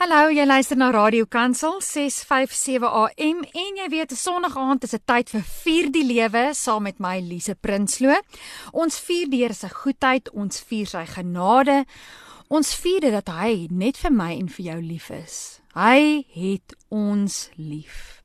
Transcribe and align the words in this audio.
Hallo, 0.00 0.30
jy 0.32 0.46
luister 0.46 0.78
na 0.80 0.86
Radio 0.94 1.26
Kansel 1.28 1.74
657 1.84 2.88
AM 2.88 3.42
en 3.44 3.80
jy 3.82 3.88
weet 3.92 4.14
Sondag 4.16 4.54
aand 4.56 4.86
is 4.86 4.94
'n 4.96 5.04
tyd 5.04 5.28
vir 5.28 5.42
vier 5.44 5.90
die 5.92 6.04
lewe 6.08 6.54
saam 6.56 6.88
met 6.88 6.98
my 6.98 7.20
Lise 7.20 7.54
Prinsloo. 7.54 8.16
Ons 8.72 8.96
vier 8.98 9.28
Here 9.30 9.52
se 9.52 9.68
goedheid, 9.68 10.30
ons 10.32 10.60
vier 10.60 10.86
sy 10.86 11.04
genade. 11.04 11.84
Ons 12.48 12.74
vier 12.74 13.12
dat 13.12 13.28
hy 13.28 13.68
net 13.70 13.98
vir 13.98 14.10
my 14.10 14.32
en 14.40 14.48
vir 14.48 14.64
jou 14.72 14.80
lief 14.80 15.10
is. 15.10 15.60
Hy 15.74 16.24
het 16.32 16.74
ons 16.88 17.50
lief. 17.56 18.22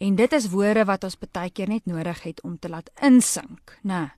En 0.00 0.16
dit 0.16 0.32
is 0.32 0.50
woorde 0.50 0.84
wat 0.86 1.04
ons 1.04 1.18
baie 1.18 1.50
keer 1.50 1.68
net 1.68 1.86
nodig 1.86 2.22
het 2.22 2.42
om 2.42 2.58
te 2.58 2.68
laat 2.68 2.90
insink, 3.00 3.78
né? 3.84 4.10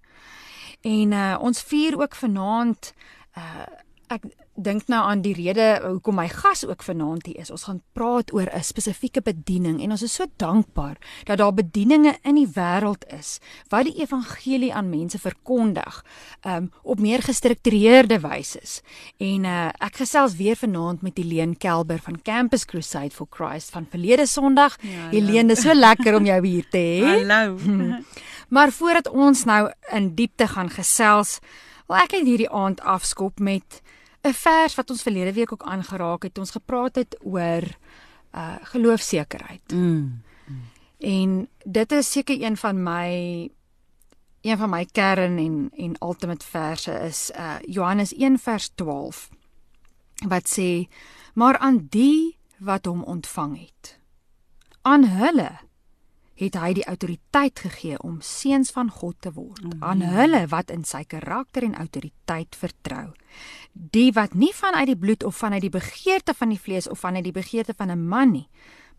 En 0.80 1.12
uh, 1.12 1.36
ons 1.41 1.62
vier 1.62 2.00
ook 2.00 2.14
vanaand 2.14 2.95
uh 3.36 3.88
ek 4.09 4.25
dink 4.59 4.88
nou 4.90 5.00
aan 5.06 5.20
die 5.22 5.34
rede 5.36 5.66
hoekom 5.84 6.16
my 6.18 6.27
gas 6.32 6.64
ook 6.66 6.82
vanaand 6.82 7.29
hier 7.29 7.38
is. 7.43 7.52
Ons 7.54 7.68
gaan 7.68 7.80
praat 7.95 8.32
oor 8.34 8.48
'n 8.51 8.62
spesifieke 8.65 9.23
bediening 9.23 9.80
en 9.82 9.91
ons 9.91 10.02
is 10.02 10.15
so 10.15 10.27
dankbaar 10.37 10.96
dat 11.24 11.38
daar 11.38 11.55
bedieninge 11.55 12.18
in 12.24 12.34
die 12.34 12.48
wêreld 12.48 13.05
is 13.18 13.38
wat 13.68 13.84
die 13.84 14.01
evangelie 14.02 14.74
aan 14.74 14.91
mense 14.91 15.18
verkondig 15.18 16.05
um 16.45 16.70
op 16.82 17.01
meer 17.01 17.23
gestruktureerde 17.23 18.20
wyse. 18.20 18.82
En 19.18 19.45
uh 19.45 19.68
ek 19.79 19.96
gesels 19.96 20.37
weer 20.37 20.56
vanaand 20.56 21.02
met 21.02 21.16
Helene 21.16 21.54
Kelber 21.54 21.98
van 21.98 22.23
Campus 22.23 22.65
Crusade 22.65 23.10
for 23.10 23.27
Christ 23.30 23.70
van 23.70 23.87
verlede 23.90 24.27
Sondag. 24.27 24.77
Ja, 24.80 25.09
Helene, 25.10 25.48
dis 25.48 25.62
so 25.62 25.74
lekker 25.74 26.16
om 26.16 26.24
jou 26.24 26.46
hier 26.46 26.68
te 26.70 26.79
hê. 26.79 27.01
Hallo. 27.23 27.59
maar 28.54 28.73
voordat 28.73 29.09
ons 29.09 29.45
nou 29.45 29.70
in 29.93 30.15
diepte 30.15 30.46
gaan 30.48 30.70
gesels, 30.70 31.38
wil 31.88 31.96
ek 31.96 32.12
net 32.12 32.27
hierdie 32.27 32.51
aand 32.51 32.80
afskop 32.80 33.40
met 33.40 33.80
'n 34.22 34.32
vers 34.32 34.74
wat 34.74 34.90
ons 34.90 35.02
verlede 35.02 35.32
week 35.32 35.52
ook 35.52 35.62
aangeraak 35.62 36.22
het. 36.22 36.38
Ons 36.38 36.50
gepraat 36.50 36.95
het 36.95 37.16
oor 37.22 37.62
uh 38.34 38.56
geloofsekerheid. 38.62 39.72
Mm. 39.72 40.23
mm. 40.46 40.62
En 40.98 41.48
dit 41.65 41.93
is 41.93 42.10
seker 42.10 42.43
een 42.43 42.56
van 42.56 42.82
my 42.82 43.10
een 44.40 44.59
van 44.59 44.70
my 44.70 44.84
kern 44.93 45.38
en 45.38 45.70
en 45.76 45.96
ultimate 46.01 46.46
verse 46.46 46.93
is 46.93 47.30
uh 47.30 47.56
Johannes 47.60 48.15
1 48.15 48.38
vers 48.38 48.70
12 48.74 49.28
wat 50.26 50.59
sê 50.59 50.88
maar 51.34 51.59
aan 51.59 51.87
die 51.90 52.38
wat 52.59 52.84
hom 52.84 53.02
ontvang 53.02 53.59
het 53.59 53.98
aan 54.82 55.04
hulle 55.04 55.50
het 56.38 56.54
hy 56.54 56.72
die 56.78 56.86
autoriteit 56.86 57.58
gegee 57.58 57.98
om 58.06 58.20
seuns 58.22 58.70
van 58.74 58.90
God 58.90 59.16
te 59.20 59.32
word 59.34 59.62
mm 59.62 59.70
-hmm. 59.70 59.82
aan 59.82 60.02
hulle 60.02 60.46
wat 60.46 60.70
in 60.70 60.84
sy 60.84 61.04
karakter 61.04 61.62
en 61.62 61.74
autoriteit 61.74 62.56
vertrou. 62.56 63.12
Die 63.72 64.12
wat 64.12 64.34
nie 64.34 64.54
vanuit 64.54 64.86
die 64.86 64.97
bloed 64.97 65.25
of 65.25 65.36
vanuit 65.36 65.60
die 65.60 65.70
begeerte 65.70 66.34
van 66.34 66.48
die 66.48 66.60
vlees 66.60 66.88
of 66.88 66.98
vanuit 66.98 67.25
die 67.25 67.32
begeerte 67.32 67.75
van 67.76 67.91
'n 67.91 68.09
man 68.09 68.31
nie, 68.31 68.48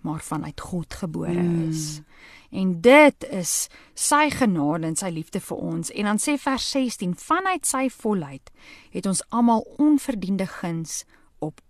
maar 0.02 0.20
vanuit 0.20 0.62
God 0.62 0.94
gebore 0.94 1.42
mm. 1.42 1.70
is. 1.70 2.02
En 2.50 2.82
dit 2.82 3.24
is 3.30 3.68
sy 3.94 4.30
genade 4.30 4.88
en 4.88 4.96
sy 4.96 5.10
liefde 5.10 5.40
vir 5.40 5.58
ons. 5.58 5.92
En 5.92 6.04
dan 6.04 6.18
sê 6.18 6.38
vers 6.38 6.72
16, 6.72 7.16
vanuit 7.16 7.66
sy 7.66 7.90
volheid 7.90 8.52
het 8.90 9.06
ons 9.06 9.24
almal 9.30 9.68
onverdiende 9.78 10.48
guns 10.48 11.06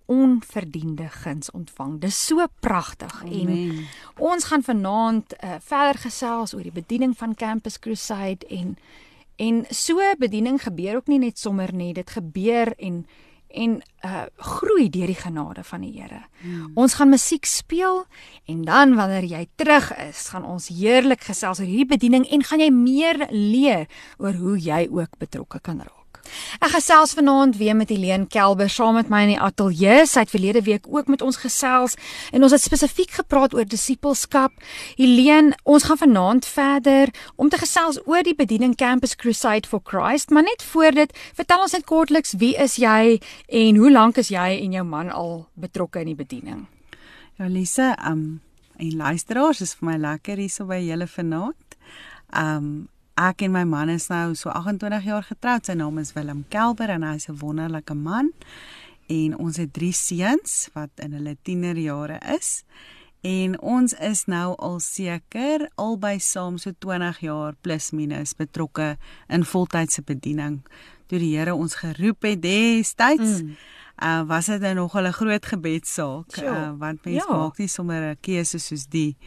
onverdiende 0.09 1.07
guns 1.09 1.51
ontvang. 1.51 1.99
Dis 2.01 2.17
so 2.25 2.45
pragtig 2.59 3.13
en 3.23 3.51
ons 4.17 4.49
gaan 4.49 4.65
vanaand 4.65 5.35
uh, 5.37 5.59
verder 5.61 6.01
gesels 6.01 6.55
oor 6.57 6.65
die 6.65 6.73
bediening 6.73 7.13
van 7.17 7.35
Campus 7.37 7.79
Crusade 7.79 8.47
en 8.49 8.77
en 9.39 9.63
so 9.69 10.03
bediening 10.19 10.57
gebeur 10.59 10.97
ook 10.99 11.07
nie 11.07 11.19
net 11.21 11.39
sommer 11.39 11.71
nie, 11.73 11.93
dit 11.93 12.09
gebeur 12.09 12.73
en 12.77 13.05
en 13.49 13.79
uh 14.05 14.25
groei 14.37 14.89
deur 14.93 15.09
die 15.09 15.17
genade 15.17 15.63
van 15.65 15.81
die 15.81 15.93
Here. 15.95 16.21
Hmm. 16.41 16.71
Ons 16.77 16.93
gaan 16.99 17.09
musiek 17.09 17.45
speel 17.49 18.03
en 18.45 18.61
dan 18.67 18.93
wanneer 18.95 19.25
jy 19.25 19.47
terug 19.55 19.89
is, 20.05 20.27
gaan 20.29 20.45
ons 20.45 20.69
heerlik 20.69 21.25
gesels 21.25 21.59
oor 21.59 21.69
hierdie 21.69 21.89
bediening 21.97 22.27
en 22.29 22.45
gaan 22.45 22.61
jy 22.61 22.69
meer 22.73 23.25
leer 23.31 23.87
oor 24.17 24.37
hoe 24.37 24.57
jy 24.59 24.85
ook 24.91 25.17
betrokke 25.17 25.59
kan 25.65 25.81
raak. 25.81 25.98
Ek 26.59 26.73
gesels 26.73 27.13
vanaand 27.17 27.57
weer 27.57 27.75
met 27.75 27.89
Helene 27.89 28.27
Kelber 28.27 28.69
saam 28.69 28.97
met 28.99 29.09
my 29.09 29.21
in 29.25 29.33
die 29.33 29.39
ateljee. 29.39 30.05
Sy 30.09 30.25
het 30.25 30.33
verlede 30.33 30.61
week 30.65 30.87
ook 30.89 31.07
met 31.07 31.21
ons 31.25 31.39
gesels 31.39 31.95
en 32.31 32.43
ons 32.43 32.55
het 32.55 32.63
spesifiek 32.63 33.11
gepraat 33.21 33.53
oor 33.55 33.67
disippelskap. 33.67 34.53
Helene, 34.97 35.55
ons 35.63 35.87
gaan 35.87 36.01
vanaand 36.01 36.45
verder 36.45 37.13
om 37.35 37.49
te 37.49 37.61
gesels 37.61 38.01
oor 38.05 38.23
die 38.23 38.35
bediening 38.35 38.75
Campus 38.75 39.15
Crusade 39.15 39.67
for 39.67 39.81
Christ, 39.83 40.29
maar 40.29 40.43
net 40.43 40.63
voor 40.71 40.91
dit, 40.91 41.15
vertel 41.37 41.65
ons 41.65 41.77
net 41.77 41.87
kortliks 41.89 42.35
wie 42.41 42.55
is 42.59 42.77
jy 42.81 43.19
en 43.47 43.79
hoe 43.79 43.91
lank 43.91 44.19
is 44.21 44.29
jy 44.33 44.59
en 44.59 44.75
jou 44.75 44.85
man 44.85 45.09
al 45.09 45.47
betrokke 45.55 46.03
in 46.03 46.13
die 46.13 46.19
bediening? 46.19 46.67
Ja, 47.39 47.47
Lise, 47.47 47.93
um 48.05 48.41
en 48.79 48.95
luisteraars, 48.95 49.59
is 49.59 49.73
vir 49.75 49.89
my 49.89 49.97
lekker 49.99 50.39
hier 50.39 50.51
so 50.51 50.67
by 50.67 50.79
julle 50.79 51.07
vanaand. 51.07 51.75
Um 52.35 52.87
ek 53.19 53.43
en 53.43 53.51
my 53.51 53.65
man 53.67 53.89
is 53.91 54.07
nou 54.07 54.33
so 54.37 54.51
28 54.55 55.03
jaar 55.03 55.25
getroud. 55.27 55.65
Sy 55.67 55.75
naam 55.75 55.99
is 55.99 56.13
Willem 56.15 56.45
Kelber 56.53 56.89
en 56.93 57.03
hy's 57.03 57.27
'n 57.27 57.39
wonderlike 57.41 57.93
man. 57.93 58.31
En 59.07 59.37
ons 59.37 59.57
het 59.57 59.73
drie 59.73 59.93
seuns 59.93 60.69
wat 60.73 60.89
in 60.95 61.13
hulle 61.13 61.37
tienerjare 61.43 62.19
is. 62.37 62.63
En 63.21 63.59
ons 63.59 63.93
is 63.93 64.25
nou 64.25 64.55
al 64.55 64.79
seker 64.79 65.69
albei 65.75 66.19
saam 66.19 66.57
so 66.57 66.71
20 66.71 67.19
jaar 67.19 67.55
plus 67.61 67.91
minus 67.91 68.33
betrokke 68.33 68.97
in 69.27 69.43
voltydse 69.43 70.01
bediening. 70.01 70.61
Toe 71.07 71.19
die 71.19 71.37
Here 71.37 71.55
ons 71.55 71.75
geroep 71.75 72.21
het 72.21 72.41
destyds, 72.41 73.41
mm. 73.41 73.55
uh 74.03 74.23
was 74.27 74.45
dit 74.45 74.61
nou 74.61 74.73
nog 74.73 74.95
'n 74.95 75.11
groot 75.11 75.45
gebedsaak, 75.45 76.37
uh, 76.37 76.71
want 76.77 77.03
mense 77.03 77.27
ja. 77.27 77.37
maak 77.37 77.57
nie 77.57 77.67
sommer 77.67 78.11
'n 78.11 78.17
keuse 78.21 78.59
soos 78.59 78.85
die 78.87 79.17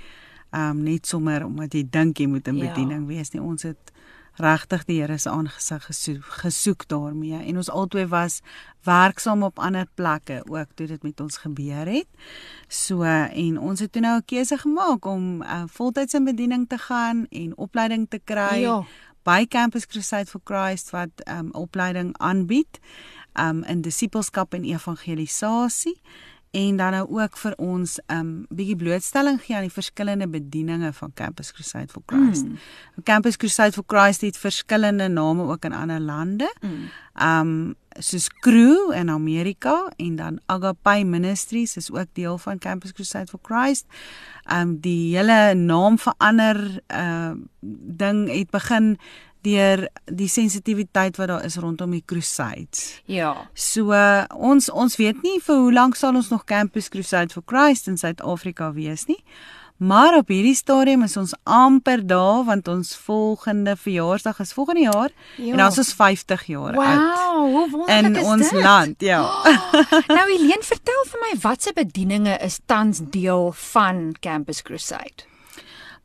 um 0.52 0.82
net 0.82 1.06
sommer 1.06 1.44
omdat 1.44 1.74
jy 1.74 1.86
dink 1.90 2.18
jy 2.18 2.26
moet 2.26 2.48
in 2.48 2.56
ja. 2.56 2.68
bediening 2.68 3.06
ja. 3.08 3.16
wees 3.16 3.32
nie. 3.32 3.42
Ons 3.42 3.62
het 3.62 3.92
regtig 4.40 4.84
die 4.88 5.00
Here 5.00 5.18
se 5.18 5.30
aangesig 5.30 5.84
gesoek, 5.84 6.24
gesoek 6.40 6.86
daarmee 6.88 7.36
en 7.36 7.56
ons 7.60 7.70
albei 7.70 8.06
was 8.08 8.40
werksaam 8.86 9.42
op 9.42 9.58
ander 9.58 9.86
plekke 9.94 10.42
ook 10.48 10.72
toe 10.74 10.86
dit 10.86 11.02
met 11.02 11.20
ons 11.20 11.36
gebeur 11.36 11.86
het. 11.86 12.08
So 12.68 13.02
en 13.04 13.58
ons 13.58 13.80
het 13.80 13.92
toe 13.92 14.02
nou 14.02 14.16
'n 14.18 14.24
keuse 14.24 14.58
gemaak 14.58 15.04
om 15.04 15.42
uh, 15.42 15.64
voltyds 15.66 16.14
in 16.14 16.24
bediening 16.24 16.68
te 16.68 16.78
gaan 16.78 17.26
en 17.30 17.56
opleiding 17.56 18.08
te 18.08 18.20
kry 18.24 18.60
ja. 18.60 18.84
by 19.24 19.46
Campus 19.46 19.86
Crusade 19.86 20.26
for 20.26 20.40
Christ 20.44 20.90
wat 20.90 21.10
um 21.28 21.50
opleiding 21.52 22.16
aanbied 22.18 22.80
um 23.34 23.62
in 23.64 23.80
disippelskap 23.80 24.54
en 24.54 24.64
evangelisasie 24.64 26.00
en 26.52 26.76
dan 26.76 26.92
nou 26.92 27.06
ook 27.08 27.36
vir 27.36 27.54
ons 27.56 27.98
'n 28.06 28.16
um, 28.16 28.46
bietjie 28.48 28.76
blootstelling 28.76 29.40
gee 29.40 29.56
aan 29.56 29.68
die 29.68 29.72
verskillende 29.72 30.28
bedieninge 30.28 30.92
van 30.92 31.12
Campus 31.14 31.52
Crusade 31.52 31.88
for 31.88 32.02
Christ. 32.06 32.44
Mm. 32.44 32.58
Campus 33.02 33.36
Crusade 33.36 33.72
for 33.72 33.84
Christ 33.86 34.20
het 34.20 34.36
verskillende 34.36 35.08
name 35.08 35.42
ook 35.42 35.64
in 35.64 35.72
ander 35.72 36.00
lande. 36.00 36.54
Mm. 36.60 36.90
Um 37.22 37.74
soos 37.98 38.28
Crew 38.28 38.92
in 38.92 39.10
Amerika 39.10 39.92
en 39.96 40.16
dan 40.16 40.40
Agape 40.46 41.04
Ministries 41.04 41.76
is 41.76 41.90
ook 41.92 42.06
deel 42.12 42.38
van 42.38 42.58
Campus 42.58 42.92
Crusade 42.92 43.26
for 43.26 43.40
Christ. 43.42 43.86
Um 44.52 44.80
die 44.80 45.16
hele 45.16 45.54
naam 45.54 45.98
verander 45.98 46.80
uh 46.88 47.32
ding 47.96 48.28
het 48.28 48.50
begin 48.50 48.98
deur 49.42 49.86
die 50.06 50.28
sensitiwiteit 50.28 51.18
wat 51.20 51.28
daar 51.28 51.46
is 51.46 51.58
rondom 51.60 51.90
die 51.94 52.02
crusades. 52.06 53.02
Ja. 53.10 53.34
So 53.54 53.92
uh, 53.94 54.24
ons 54.34 54.70
ons 54.70 54.98
weet 55.00 55.22
nie 55.22 55.38
vir 55.42 55.64
hoe 55.64 55.72
lank 55.72 55.98
sal 55.98 56.16
ons 56.18 56.30
nog 56.32 56.44
Campus 56.44 56.88
Crusade 56.92 57.34
for 57.34 57.42
Christ 57.46 57.90
in 57.90 57.98
Suid-Afrika 58.00 58.72
wees 58.76 59.06
nie. 59.10 59.20
Maar 59.82 60.16
op 60.16 60.28
hierdie 60.30 60.54
stadium 60.54 61.02
is 61.02 61.16
ons 61.18 61.32
amper 61.42 62.04
daar 62.06 62.44
want 62.46 62.68
ons 62.70 62.92
volgende 62.96 63.74
verjaarsdag 63.76 64.38
is 64.44 64.52
volgende 64.52 64.80
jaar 64.80 65.10
ja. 65.36 65.50
en 65.50 65.56
dan 65.56 65.70
is 65.70 65.78
ons 65.78 65.92
50 65.98 66.44
jaar 66.46 66.74
wow, 66.74 66.84
oud. 66.84 67.00
Wow, 67.00 67.54
hoe 67.54 67.70
wonderlik 67.70 68.16
is 68.16 68.22
dit? 68.22 68.22
In 68.22 68.32
ons 68.32 68.52
land, 68.52 69.00
ja. 69.00 69.22
Oh, 69.24 69.74
nou 70.16 70.26
Helene, 70.30 70.62
vertel 70.62 71.02
vir 71.10 71.24
my 71.24 71.32
watse 71.42 71.74
bedieninge 71.74 72.38
is 72.46 72.60
tans 72.66 73.02
deel 73.10 73.50
van 73.72 74.12
Campus 74.20 74.62
Crusade? 74.62 75.26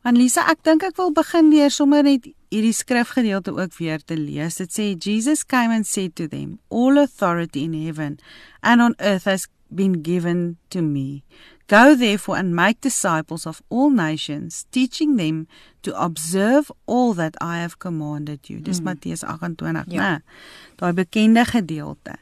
Anlisa, 0.02 0.42
ek 0.50 0.64
dink 0.66 0.82
ek 0.82 0.98
wil 0.98 1.14
begin 1.14 1.52
deur 1.54 1.70
sommer 1.70 2.02
net 2.06 2.26
hierdie 2.48 2.72
skrifgedeelte 2.72 3.52
ook 3.56 3.76
weer 3.78 4.00
te 4.04 4.16
lees. 4.16 4.56
Dit 4.60 4.72
sê 4.72 4.88
Jesus 4.96 5.44
came 5.46 5.74
and 5.74 5.86
said 5.86 6.14
to 6.16 6.28
them, 6.28 6.58
all 6.68 6.98
authority 6.98 7.64
in 7.64 7.74
heaven 7.74 8.18
and 8.62 8.80
on 8.80 8.94
earth 8.98 9.24
has 9.24 9.48
been 9.68 10.02
given 10.02 10.56
to 10.68 10.82
me. 10.82 11.22
Go 11.68 11.94
therefore 11.94 12.38
and 12.38 12.54
make 12.56 12.80
disciples 12.80 13.46
of 13.46 13.60
all 13.68 13.90
nations, 13.90 14.64
teaching 14.70 15.16
them 15.16 15.46
to 15.82 15.92
observe 16.00 16.72
all 16.86 17.12
that 17.14 17.36
I 17.40 17.58
have 17.58 17.78
commanded 17.78 18.48
you. 18.48 18.60
Dis 18.60 18.80
mm. 18.80 18.84
Matteus 18.84 19.22
28, 19.22 19.84
ja. 19.92 20.00
né? 20.00 20.22
Daai 20.80 20.94
bekende 20.96 21.44
gedeelte. 21.44 22.16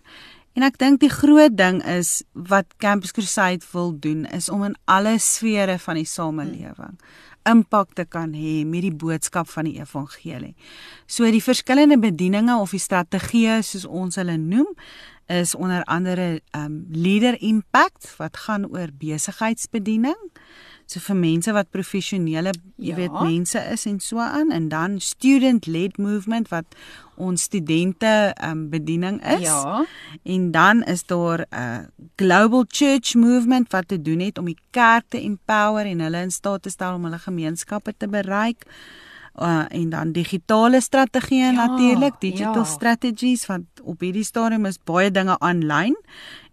En 0.57 0.65
ek 0.67 0.81
dink 0.81 0.99
die 1.05 1.13
groot 1.13 1.55
ding 1.55 1.79
is 1.85 2.25
wat 2.33 2.75
Campus 2.83 3.15
Crusade 3.15 3.63
wil 3.71 3.93
doen 4.01 4.25
is 4.35 4.49
om 4.51 4.65
in 4.67 4.75
alle 4.91 5.19
sfere 5.23 5.79
van 5.79 6.01
die 6.01 6.09
samelewing 6.09 6.97
mm 6.97 7.25
impak 7.49 7.95
te 7.95 8.05
kan 8.05 8.35
hê 8.37 8.61
met 8.67 8.85
die 8.85 8.95
boodskap 8.95 9.49
van 9.53 9.69
die 9.69 9.79
evangelie. 9.81 10.55
So 11.07 11.29
die 11.31 11.43
verskillende 11.43 11.99
bedieninge 12.03 12.59
of 12.61 12.75
die 12.75 12.83
strategieë 12.83 13.61
soos 13.67 13.87
ons 13.87 14.19
hulle 14.21 14.37
noem, 14.41 14.69
is 15.27 15.55
onder 15.59 15.83
andere 15.91 16.41
um 16.55 16.85
leader 16.91 17.35
impact 17.43 18.13
wat 18.21 18.37
gaan 18.47 18.69
oor 18.71 18.93
besigheidsbediening. 18.95 20.19
So 20.87 21.01
vir 21.01 21.17
mense 21.19 21.53
wat 21.53 21.71
professionele, 21.75 22.53
jy 22.79 22.93
Ja. 22.93 22.97
weet, 22.97 23.13
mense 23.23 23.59
is 23.73 23.87
en 23.87 24.01
so 24.01 24.19
aan 24.19 24.53
en 24.53 24.69
dan 24.69 25.01
student 25.01 25.67
led 25.67 25.99
movement 25.99 26.49
wat 26.49 26.65
ons 27.17 27.43
studente 27.43 28.35
um 28.45 28.69
bediening 28.71 29.19
is. 29.27 29.41
Ja. 29.41 29.85
En 30.23 30.51
dan 30.51 30.83
is 30.85 31.07
daar 31.07 31.47
'n 31.51 31.55
uh, 31.55 31.79
global 32.17 32.65
church 32.69 33.15
movement 33.15 33.71
wat 33.73 33.89
te 33.89 34.03
doen 34.03 34.21
het 34.21 34.39
om 34.39 34.45
die 34.45 34.59
kerk 34.71 35.05
te 35.09 35.21
empower 35.21 35.87
en 35.87 36.01
hulle 36.01 36.23
in 36.23 36.31
staat 36.31 36.63
te 36.63 36.71
stel 36.71 36.95
om 36.95 37.05
hulle 37.05 37.19
gemeenskappe 37.19 37.95
te 37.97 38.09
bereik. 38.09 38.65
Uh, 39.37 39.65
en 39.69 39.91
dan 39.93 40.13
digitale 40.17 40.81
strategieë 40.81 41.51
Ja, 41.53 41.67
natuurlik, 41.67 42.15
digital 42.21 42.65
ja. 42.65 42.65
strategies 42.65 43.47
want 43.47 43.67
op 43.85 44.01
hierdie 44.01 44.25
stadium 44.25 44.65
is 44.65 44.79
baie 44.85 45.11
dinge 45.11 45.37
aanlyn 45.45 45.97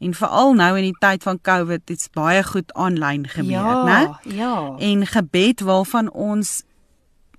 en 0.04 0.14
veral 0.14 0.52
nou 0.54 0.78
in 0.78 0.90
die 0.90 0.98
tyd 1.00 1.24
van 1.24 1.40
COVID 1.42 1.86
dit's 1.88 2.10
baie 2.12 2.44
goed 2.44 2.74
aanlyn 2.74 3.24
gebeur, 3.28 3.70
ja, 3.72 3.84
né? 3.88 4.36
Ja. 4.36 4.76
En 4.78 5.08
gebed 5.08 5.64
waarvan 5.64 6.12
ons 6.12 6.64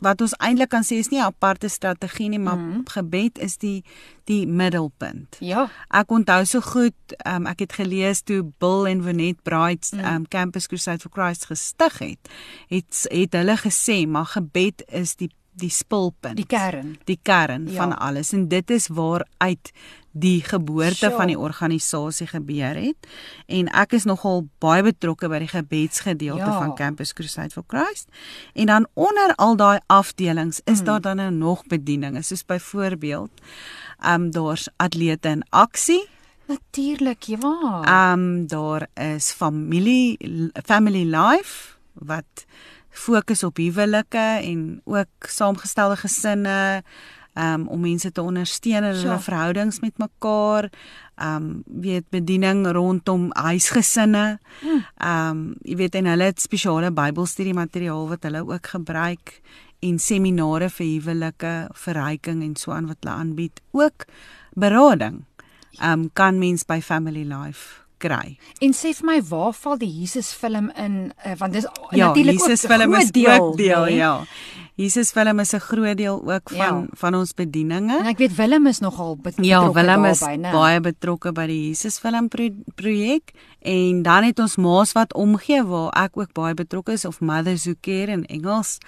wat 0.05 0.21
ons 0.21 0.35
eintlik 0.39 0.69
kan 0.71 0.85
sê 0.85 0.99
is 1.01 1.09
nie 1.11 1.19
'n 1.21 1.25
aparte 1.33 1.69
strategie 1.69 2.29
nie, 2.29 2.39
maar 2.39 2.57
Mhm. 2.59 2.85
gebed 2.85 3.39
is 3.39 3.57
die 3.57 3.83
die 4.25 4.47
middelpunt. 4.47 5.37
Ja. 5.41 5.69
Ek 5.91 6.11
onthou 6.11 6.45
so 6.47 6.61
goed, 6.61 6.95
um, 7.27 7.47
ek 7.47 7.59
het 7.59 7.73
gelees 7.73 8.23
toe 8.23 8.43
Bill 8.59 8.87
en 8.87 9.03
Vanet 9.03 9.43
Bright 9.43 9.91
um, 9.95 10.25
Campus 10.29 10.67
Crusade 10.67 11.01
for 11.01 11.11
Christ 11.13 11.47
gestig 11.47 11.99
het, 11.99 12.19
het 12.69 13.07
het 13.11 13.33
hulle 13.33 13.57
gesê 13.57 14.07
maar 14.09 14.27
gebed 14.27 14.83
is 14.93 15.17
die 15.17 15.31
die 15.57 15.71
spulpunt. 15.71 16.37
Die 16.37 16.47
kern. 16.47 16.99
die 17.05 17.19
kern 17.23 17.69
Ja. 17.71 17.77
van 17.83 17.99
alles 17.99 18.33
en 18.33 18.49
dit 18.49 18.71
is 18.71 18.89
waaruit 18.89 19.71
die 20.17 20.43
geboorte 20.47 20.95
Sure. 21.11 21.17
van 21.17 21.27
die 21.27 21.39
organisasie 21.39 22.27
gebeur 22.31 22.75
het 22.79 23.07
en 23.51 23.67
ek 23.75 23.93
is 23.99 24.05
nogal 24.07 24.45
baie 24.63 24.83
betrokke 24.87 25.29
by 25.29 25.39
die 25.43 25.49
gebedsgedeelte 25.51 26.39
Ja. 26.47 26.59
van 26.59 26.75
Campus 26.79 27.13
Crusade 27.13 27.51
for 27.51 27.65
Christ 27.67 28.09
en 28.55 28.67
dan 28.67 28.87
onder 28.95 29.33
al 29.37 29.57
daai 29.57 29.81
afdelings 29.87 30.61
is 30.65 30.79
Mm. 30.81 30.85
daar 30.85 31.01
dan 31.01 31.17
nou 31.17 31.31
nog 31.31 31.67
bedieninge 31.67 32.23
soos 32.23 32.45
byvoorbeeld 32.47 33.31
ehm 34.01 34.23
um, 34.23 34.31
daar's 34.31 34.69
atlete 34.77 35.29
in 35.29 35.43
aksie 35.51 36.09
Natuurlik, 36.47 37.23
ja. 37.23 37.83
Ehm 37.85 38.13
um, 38.21 38.47
daar 38.47 38.87
is 38.95 39.33
familie 39.33 40.19
family 40.65 41.05
life 41.17 41.75
wat 41.93 42.45
fokus 42.91 43.43
op 43.43 43.57
huwelike 43.57 44.19
en 44.43 44.81
ook 44.85 45.07
saamgestelde 45.21 45.97
gesinne 45.97 46.83
um, 47.37 47.69
om 47.69 47.81
mense 47.81 48.13
te 48.13 48.23
ondersteun 48.23 48.85
in 48.85 48.95
Ja. 48.95 49.03
hulle 49.03 49.19
verhoudings 49.21 49.81
met 49.81 49.99
mekaar. 49.99 50.71
Um 51.23 51.63
weet 51.67 52.05
bediening 52.11 52.67
rondom 52.73 53.29
huisgesinne. 53.33 54.39
Um 54.99 55.55
jy 55.63 55.77
weet 55.77 55.95
en 55.95 56.07
hulle 56.07 56.25
het 56.25 56.41
spesiale 56.41 56.91
Bybelstudie 56.91 57.55
materiaal 57.55 58.09
wat 58.09 58.23
hulle 58.27 58.43
ook 58.47 58.67
gebruik 58.67 59.41
en 59.85 59.99
seminare 59.99 60.71
vir 60.71 60.87
huwelike, 60.87 61.69
verryking 61.73 62.43
en 62.43 62.57
so 62.57 62.73
aan 62.73 62.87
wat 62.87 62.97
hulle 63.01 63.15
aanbied. 63.15 63.61
Ook 63.73 64.05
berading. 64.57 65.25
Um 65.83 66.11
kan 66.13 66.39
mens 66.39 66.65
by 66.67 66.81
Family 66.81 67.25
Life 67.25 67.81
kry. 67.99 68.37
En 68.61 68.73
sê 68.75 68.91
vir 68.95 69.07
my 69.07 69.23
waar 69.23 69.53
val 69.53 69.79
die 69.79 69.89
Jesus 70.01 70.33
film 70.33 70.71
in 70.77 71.13
uh, 71.27 71.33
want 71.39 71.53
dis 71.53 71.67
Ja, 71.91 72.07
natuurlik 72.09 72.43
ook 72.43 72.51
'n 72.51 72.57
groot 72.67 73.13
deel, 73.13 73.41
ook 73.41 73.57
deel, 73.57 73.85
nê? 73.85 73.95
ja. 73.97 74.25
Jesus 74.77 75.13
film 75.13 75.39
is 75.41 75.53
'n 75.55 75.59
groot 75.61 75.97
deel 75.97 76.19
ook 76.33 76.49
van 76.51 76.57
Ja. 76.57 76.87
van 76.93 77.15
ons 77.15 77.35
bedieninge. 77.35 77.99
En 77.99 78.07
ek 78.07 78.19
weet 78.19 78.35
Willem 78.35 78.67
is 78.67 78.79
nogal 78.81 79.17
bet 79.17 79.35
Ja, 79.37 79.59
betrokke 79.59 79.81
Willem 79.81 80.05
is 80.05 80.19
daarbey, 80.19 80.37
né? 80.39 80.53
baie 80.53 80.81
betrokke 80.81 81.33
by 81.33 81.47
die 81.47 81.69
Jesus 81.69 81.99
film 81.99 82.29
pro 82.29 82.49
projek 82.75 83.31
en 83.63 84.03
dan 84.03 84.23
het 84.25 84.39
ons 84.39 84.57
Maas 84.57 84.93
wat 84.93 85.15
omgee 85.15 85.63
waar 85.65 85.93
ek 86.05 86.17
ook 86.17 86.33
baie 86.33 86.55
betrokke 86.55 86.93
is 86.93 87.05
of 87.05 87.21
Mothers 87.21 87.65
Who 87.65 87.75
Care 87.81 88.11
in 88.13 88.25
Engels. 88.27 88.79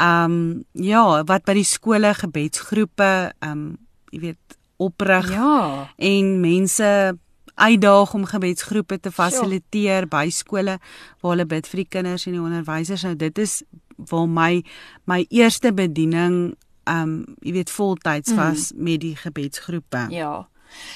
Um 0.00 0.64
ja, 0.72 1.24
wat 1.24 1.44
by 1.44 1.52
die 1.54 1.64
skole 1.64 2.14
gebedsgroepe 2.14 3.32
um 3.42 3.76
jy 4.10 4.20
weet 4.20 4.56
oprig 4.78 5.30
Ja. 5.30 5.88
en 5.98 6.40
mense 6.40 7.18
uitdaag 7.54 8.14
om 8.14 8.24
gebedsgroepe 8.24 9.00
te 9.00 9.10
fasiliteer 9.10 10.06
by 10.08 10.28
skole 10.30 10.78
waar 11.20 11.30
hulle 11.32 11.46
bid 11.46 11.66
vir 11.66 11.76
die 11.76 11.88
kinders 11.88 12.26
en 12.26 12.32
die 12.32 12.40
onderwysers. 12.40 13.02
Nou 13.02 13.16
dit 13.16 13.38
is 13.38 13.62
waar 13.96 14.28
my 14.28 14.62
my 15.04 15.24
eerste 15.28 15.72
bediening 15.72 16.54
um 16.86 17.24
jy 17.42 17.52
weet 17.52 17.70
voltyds 17.70 18.34
was 18.34 18.72
mm. 18.72 18.82
met 18.82 19.00
die 19.00 19.16
gebedsgroepe. 19.16 20.06
Ja. 20.10 20.48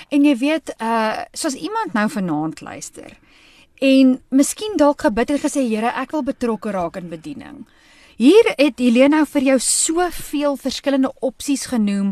En 0.09 0.25
jy 0.25 0.37
weet, 0.37 0.75
uh 0.79 1.25
soos 1.33 1.55
iemand 1.55 1.93
nou 1.93 2.09
vanaand 2.11 2.61
luister 2.61 3.19
en 3.81 4.19
miskien 4.29 4.77
dalk 4.77 5.01
gebid 5.07 5.33
het 5.33 5.41
gesê 5.41 5.65
Here, 5.65 5.93
ek 5.97 6.13
wil 6.13 6.25
betrokke 6.27 6.73
raak 6.77 6.99
in 7.01 7.09
bediening. 7.09 7.63
Hier 8.21 8.51
het 8.59 8.77
Helena 8.77 9.23
vir 9.25 9.47
jou 9.47 9.55
soveel 9.65 10.59
verskillende 10.61 11.09
opsies 11.25 11.63
genoem 11.71 12.11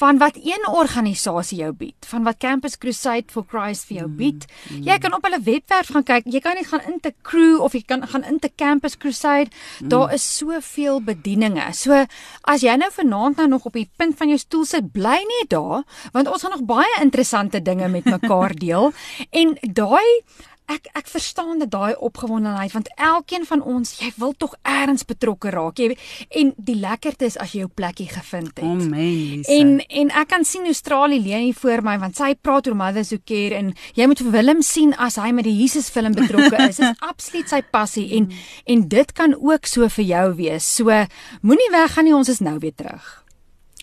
van 0.00 0.16
wat 0.16 0.38
een 0.40 0.62
organisasie 0.72 1.58
jou 1.58 1.74
bied, 1.76 2.06
van 2.08 2.24
wat 2.24 2.38
Campus 2.40 2.78
Crusade 2.80 3.28
for 3.28 3.44
Christ 3.44 3.84
vir 3.90 3.98
jou 3.98 4.06
bied. 4.22 4.46
Jy 4.72 4.96
kan 5.04 5.12
op 5.12 5.28
hulle 5.28 5.42
webwerf 5.44 5.90
gaan 5.92 6.06
kyk. 6.08 6.30
Jy 6.32 6.40
kan 6.40 6.56
net 6.56 6.70
gaan 6.70 6.86
in 6.88 6.96
te 7.04 7.12
Crew 7.28 7.60
of 7.60 7.76
jy 7.76 7.82
kan 7.84 8.06
gaan 8.08 8.24
in 8.24 8.40
te 8.40 8.48
Campus 8.56 8.96
Crusade. 8.96 9.52
Daar 9.84 10.14
is 10.16 10.24
soveel 10.38 11.02
bedieninge. 11.04 11.68
So 11.76 12.06
as 12.48 12.64
jy 12.64 12.78
nou 12.80 12.88
vanaand 12.96 13.44
nou 13.44 13.50
nog 13.58 13.68
op 13.68 13.76
die 13.76 13.90
punt 14.00 14.16
van 14.16 14.32
jou 14.32 14.40
stoel 14.40 14.64
sit, 14.64 14.88
bly 14.96 15.18
net 15.28 15.52
daar, 15.52 15.84
want 16.16 16.32
ons 16.32 16.40
gaan 16.40 16.56
nog 16.56 16.64
baie 16.64 17.02
interessante 17.04 17.60
dinge 17.60 17.92
met 17.92 18.08
mekaar 18.08 18.56
deel. 18.64 18.94
En 19.28 19.58
daai 19.60 20.24
ek 20.70 20.88
ek 20.98 21.08
verstaan 21.10 21.58
dat 21.62 21.70
daai 21.72 21.94
opgewondenheid 21.98 22.72
want 22.72 22.90
elkeen 22.96 23.46
van 23.46 23.62
ons, 23.62 23.96
jy 24.00 24.10
wil 24.20 24.34
tog 24.38 24.54
eers 24.62 25.04
betrokke 25.08 25.50
raak. 25.54 25.80
Jy 25.80 25.96
en 26.40 26.52
die 26.56 26.76
lekkerste 26.78 27.26
is 27.26 27.38
as 27.40 27.54
jy 27.54 27.64
jou 27.64 27.70
plekkie 27.74 28.08
gevind 28.10 28.52
het. 28.54 28.64
Amen, 28.64 28.90
Lisa. 28.94 29.52
En 29.56 29.78
en 29.80 30.12
ek 30.22 30.30
kan 30.32 30.46
sien 30.46 30.68
Australië 30.70 31.20
lê 31.24 31.42
hier 31.46 31.58
voor 31.60 31.84
my 31.86 31.96
want 32.02 32.18
sy 32.20 32.32
praat 32.34 32.70
oor 32.70 32.78
Mothers 32.78 33.12
Who 33.14 33.22
Care 33.26 33.58
en 33.58 33.72
jy 33.98 34.08
moet 34.10 34.22
vir 34.22 34.34
Willem 34.36 34.62
sien 34.66 34.94
as 34.98 35.18
hy 35.20 35.32
met 35.36 35.48
die 35.48 35.56
Jesus 35.56 35.90
film 35.90 36.14
betrokke 36.16 36.68
is. 36.68 36.78
Dit 36.80 36.86
is 36.90 37.06
absoluut 37.10 37.50
sy 37.50 37.62
passie 37.70 38.06
en 38.18 38.30
en 38.66 38.86
dit 38.88 39.16
kan 39.16 39.34
ook 39.34 39.66
so 39.66 39.88
vir 39.98 40.06
jou 40.12 40.26
wees. 40.38 40.66
So 40.76 41.02
moenie 41.42 41.72
weggaan 41.74 42.08
nie, 42.08 42.16
ons 42.16 42.30
is 42.30 42.44
nou 42.44 42.58
weer 42.62 42.76
terug. 42.76 43.20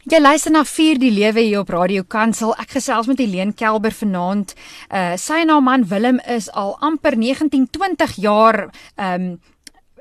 Jy 0.07 0.21
luister 0.21 0.53
na 0.55 0.61
Vier 0.63 0.95
die 1.01 1.09
Lewe 1.11 1.41
hier 1.43 1.65
op 1.65 1.71
Radio 1.73 2.05
Kansel. 2.07 2.53
Ek 2.61 2.77
gesels 2.77 3.09
met 3.09 3.19
Helene 3.19 3.51
Kelber 3.51 3.91
vanaand. 3.91 4.53
Uh 4.87 5.17
sy 5.19 5.41
en 5.43 5.51
haar 5.51 5.65
man 5.65 5.83
Willem 5.89 6.21
is 6.31 6.47
al 6.55 6.77
amper 6.79 7.17
19, 7.19 7.65
20 7.75 8.13
jaar 8.23 8.69
um, 8.95 9.25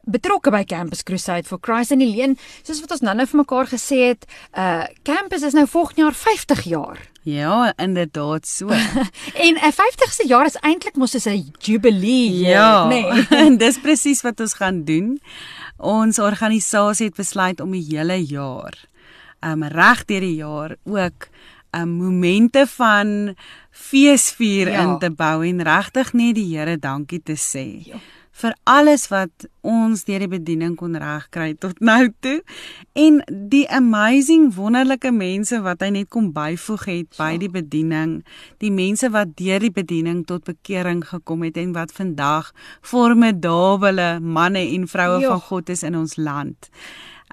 betrokke 0.07 0.55
by 0.55 0.63
Campus 0.63 1.03
Crusade 1.03 1.51
for 1.51 1.59
Christ 1.59 1.91
en 1.91 2.07
Helene, 2.07 2.39
soos 2.63 2.85
wat 2.85 2.95
ons 2.95 3.03
nou-nou 3.03 3.27
vir 3.33 3.43
mekaar 3.43 3.73
gesê 3.75 4.01
het, 4.13 4.31
uh 4.55 4.87
Campus 5.03 5.43
is 5.43 5.59
nou 5.59 5.67
volgende 5.75 6.07
jaar 6.07 6.19
50 6.23 6.65
jaar. 6.71 7.03
Ja, 7.27 7.61
inderdaad 7.75 8.47
so. 8.47 8.71
En 9.45 9.59
'n 9.59 9.75
50ste 9.83 10.31
jaar 10.31 10.47
is 10.47 10.63
eintlik 10.63 10.95
mos 10.95 11.19
soos 11.19 11.27
'n 11.27 11.51
jubilee, 11.59 12.47
ja. 12.47 12.87
nê? 12.87 13.03
En 13.43 13.59
dis 13.59 13.83
presies 13.83 14.23
wat 14.23 14.39
ons 14.39 14.55
gaan 14.55 14.85
doen. 14.85 15.19
Ons 15.77 16.23
organisasie 16.23 17.11
het 17.11 17.19
besluit 17.19 17.61
om 17.61 17.75
die 17.75 17.87
hele 17.91 18.23
jaar 18.23 18.87
um 19.43 19.63
reg 19.63 20.05
deur 20.05 20.21
die 20.21 20.37
jaar 20.37 20.77
ook 20.85 21.29
um 21.77 21.91
momente 21.99 22.67
van 22.67 23.35
feesvier 23.71 24.69
Ja. 24.71 24.83
in 24.83 24.99
te 24.99 25.11
bou 25.11 25.43
en 25.45 25.63
regtig 25.63 26.13
net 26.15 26.35
die 26.35 26.57
Here 26.57 26.77
dankie 26.79 27.21
te 27.23 27.35
sê. 27.37 27.87
Ja. 27.87 27.97
vir 28.37 28.53
alles 28.69 29.09
wat 29.09 29.47
ons 29.63 30.05
deur 30.05 30.19
die 30.19 30.29
bediening 30.29 30.75
kon 30.77 30.93
regkry 30.95 31.55
tot 31.59 31.79
nou 31.81 32.11
toe 32.21 32.43
en 32.93 33.23
die 33.49 33.65
amazing 33.73 34.51
wonderlike 34.55 35.09
mense 35.11 35.57
wat 35.65 35.81
hy 35.81 35.89
net 35.89 36.09
kom 36.13 36.33
byvoeg 36.37 36.85
het 36.85 37.17
by 37.17 37.31
Ja. 37.33 37.39
die 37.39 37.49
bediening 37.49 38.25
die 38.61 38.71
mense 38.71 39.09
wat 39.11 39.33
deur 39.41 39.59
die 39.65 39.71
bediening 39.73 40.27
tot 40.27 40.45
bekering 40.45 41.01
gekom 41.09 41.43
het 41.49 41.57
en 41.57 41.73
wat 41.73 41.93
vandag 41.93 42.53
formidable 42.83 44.21
manne 44.21 44.59
en 44.75 44.87
vroue 44.89 45.21
Ja. 45.21 45.29
van 45.29 45.41
God 45.41 45.69
is 45.69 45.83
in 45.83 45.97
ons 45.97 46.17
land. 46.17 46.69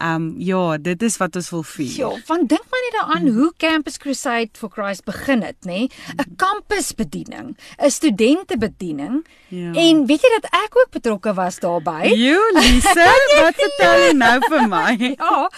Um 0.03 0.33
ja, 0.37 0.77
dit 0.77 1.01
is 1.03 1.17
wat 1.17 1.35
ons 1.39 1.49
wil 1.49 1.63
vier. 1.63 1.91
Ja, 1.97 2.09
want 2.27 2.49
dink 2.49 2.65
maar 2.69 2.81
net 2.83 2.95
daaraan 2.99 3.27
hoe 3.37 3.53
Campus 3.57 3.97
Crusade 3.97 4.49
for 4.59 4.69
Christ 4.69 5.05
begin 5.05 5.41
het, 5.41 5.55
nê? 5.65 5.87
'n 6.17 6.35
Kampusbediening, 6.35 7.55
'n 7.79 7.89
studentebediening. 7.89 9.25
Ja. 9.47 9.71
En 9.73 10.05
weet 10.05 10.21
jy 10.21 10.31
dat 10.41 10.51
ek 10.51 10.75
ook 10.75 10.89
betrokke 10.91 11.33
was 11.33 11.59
daarbey? 11.59 12.11
Jo, 12.17 12.39
Lisa, 12.59 13.07
wat 13.39 13.55
vertel 13.55 13.97
jy 14.07 14.11
nou 14.13 14.39
vir 14.49 14.67
my? 14.67 14.91
Ja, 15.23 15.49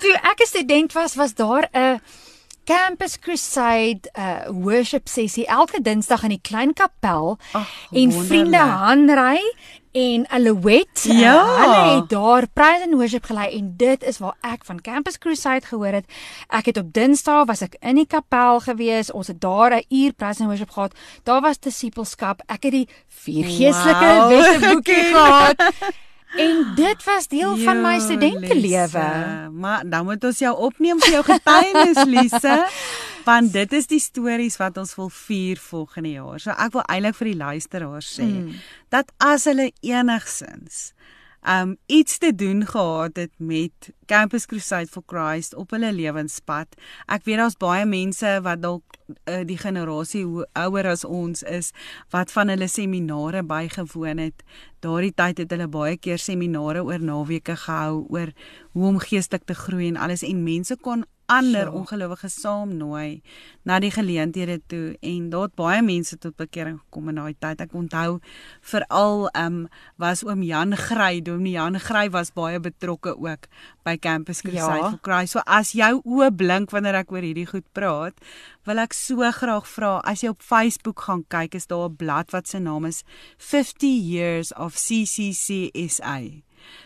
toe 0.00 0.14
ek 0.22 0.40
'n 0.42 0.46
student 0.46 0.92
was, 0.92 1.14
was 1.14 1.34
daar 1.34 1.68
'n 1.72 2.00
Campus 2.66 3.18
Crusade 3.18 4.10
uh 4.18 4.50
worship 4.50 5.08
sessie 5.08 5.46
elke 5.46 5.80
Dinsdag 5.80 6.22
in 6.22 6.28
die 6.34 6.42
klein 6.42 6.72
kapel 6.74 7.38
Ag, 7.52 7.68
en 7.92 8.10
wonderlik. 8.10 8.26
vriende 8.26 8.58
Hanrey 8.58 9.42
en 9.96 10.26
Alouet. 10.28 11.04
Uh, 11.08 11.18
Ja. 11.20 11.36
hulle 11.60 12.00
het 12.00 12.08
daar 12.12 12.44
praise 12.52 12.84
and 12.84 12.94
worship 12.94 13.24
gelei 13.24 13.56
en 13.58 13.72
dit 13.76 14.02
is 14.04 14.18
waar 14.18 14.36
ek 14.40 14.64
van 14.64 14.80
Campus 14.80 15.18
Crusade 15.18 15.66
gehoor 15.66 15.94
het. 15.96 16.04
Ek 16.52 16.66
het 16.66 16.76
op 16.76 16.92
Dinsdae 16.92 17.44
was 17.48 17.62
ek 17.64 17.76
in 17.80 17.94
die 17.96 18.06
kapel 18.06 18.60
gewees. 18.60 19.10
Ons 19.12 19.26
het 19.32 19.40
daar 19.40 19.72
'n 19.78 19.84
uur 19.88 20.12
praise 20.12 20.40
and 20.40 20.48
worship 20.50 20.70
gehad. 20.70 20.92
Daar 21.24 21.40
was 21.40 21.58
disippelskap. 21.58 22.42
Ek 22.46 22.62
het 22.62 22.72
die 22.72 22.88
vier 23.08 23.44
geestelike 23.44 24.04
Wow. 24.04 24.28
wette 24.28 24.58
boekie 24.68 25.04
gehad. 25.14 25.56
En 26.36 26.72
dit 26.76 27.04
was 27.04 27.28
deel 27.28 27.56
van 27.56 27.80
my 27.80 27.94
Jo, 27.94 28.00
studentelewe. 28.00 29.08
Maar 29.52 29.82
dan 29.86 30.04
moet 30.04 30.24
ons 30.24 30.38
jou 30.38 30.52
opneem 30.68 31.00
vir 31.00 31.18
jou 31.18 31.24
getuienis, 31.24 32.02
Lise. 32.04 32.56
Want 33.28 33.52
dit 33.52 33.72
is 33.72 33.88
die 33.90 34.00
stories 34.00 34.56
wat 34.60 34.76
ons 34.78 34.94
wil 34.94 35.08
vier 35.10 35.58
volgende 35.58 36.12
jaar. 36.14 36.40
So 36.40 36.54
ek 36.54 36.76
wil 36.76 36.84
eintlik 36.86 37.16
vir 37.18 37.30
die 37.32 37.38
luisteraars 37.40 38.10
sê 38.20 38.26
mm. 38.28 38.52
dat 38.94 39.10
as 39.18 39.48
hulle 39.50 39.72
enigsins 39.82 40.92
um 41.46 41.76
iets 41.86 42.18
te 42.18 42.34
doen 42.34 42.66
gehad 42.66 43.16
het 43.16 43.32
met 43.36 43.90
Campus 44.06 44.46
Crusade 44.46 44.86
for 44.86 45.02
Christ 45.06 45.54
op 45.54 45.70
hulle 45.70 45.92
lewenspad. 45.92 46.74
Ek 47.06 47.24
weet 47.26 47.38
daar's 47.38 47.58
baie 47.58 47.86
mense 47.86 48.32
wat 48.42 48.62
dalk 48.62 48.98
uh, 49.30 49.42
die 49.46 49.58
generasie 49.58 50.24
ouer 50.58 50.90
as 50.90 51.04
ons 51.06 51.42
is 51.46 51.72
wat 52.14 52.32
van 52.34 52.50
hulle 52.50 52.68
seminare 52.68 53.44
bygewoon 53.46 54.22
het. 54.22 54.42
Daardie 54.82 55.14
tyd 55.14 55.44
het 55.44 55.54
hulle 55.54 55.68
baie 55.70 55.96
keer 55.96 56.18
seminare 56.18 56.82
oor 56.82 57.02
naweke 57.02 57.56
gehou 57.66 58.06
oor 58.10 58.34
hoe 58.74 58.88
om 58.90 58.98
geestelik 59.02 59.46
te 59.46 59.54
groei 59.54 59.92
en 59.92 60.02
alles 60.02 60.26
en 60.26 60.42
mense 60.42 60.76
kon 60.82 61.06
ander 61.28 61.66
Sure. 61.66 61.72
ongelowiges 61.78 62.34
saamnooi 62.40 63.22
na 63.64 63.78
die 63.80 63.90
geleenthede 63.90 64.60
toe 64.68 64.96
en 65.02 65.30
daar 65.30 65.42
het 65.48 65.54
baie 65.54 65.82
mense 65.82 66.16
tot 66.18 66.36
bekering 66.36 66.78
gekom 66.78 67.08
in 67.08 67.14
daai 67.14 67.34
tyd. 67.38 67.60
Ek 67.60 67.72
onthou 67.74 68.20
veral 68.62 69.28
ehm 69.34 69.46
um, 69.46 69.68
was 69.98 70.22
oom 70.24 70.42
Jan 70.42 70.76
Grey, 70.76 71.20
Dominee 71.22 71.52
Jan 71.52 71.78
Grey 71.80 72.10
was 72.10 72.30
baie 72.30 72.60
betrokke 72.60 73.16
ook 73.18 73.46
by 73.84 73.96
Campus 73.96 74.40
Crusade 74.42 74.78
Ja. 74.82 74.90
for 74.90 74.98
Christ. 75.02 75.32
So 75.32 75.40
as 75.46 75.72
jou 75.72 76.00
oë 76.04 76.30
blink 76.36 76.70
wanneer 76.70 76.94
ek 76.94 77.10
oor 77.12 77.22
hierdie 77.22 77.46
goed 77.46 77.64
praat, 77.72 78.14
wil 78.66 78.78
ek 78.78 78.92
so 78.94 79.16
graag 79.32 79.66
vra 79.66 80.00
as 80.04 80.20
jy 80.22 80.28
op 80.28 80.42
Facebook 80.42 81.00
gaan 81.00 81.24
kyk, 81.28 81.54
is 81.54 81.66
daar 81.66 81.88
'n 81.88 81.96
blad 81.96 82.30
wat 82.32 82.46
se 82.48 82.58
naam 82.58 82.84
is 82.84 83.02
50 83.38 83.88
Years 84.02 84.52
of 84.54 84.74
CCCSA. 84.74 86.42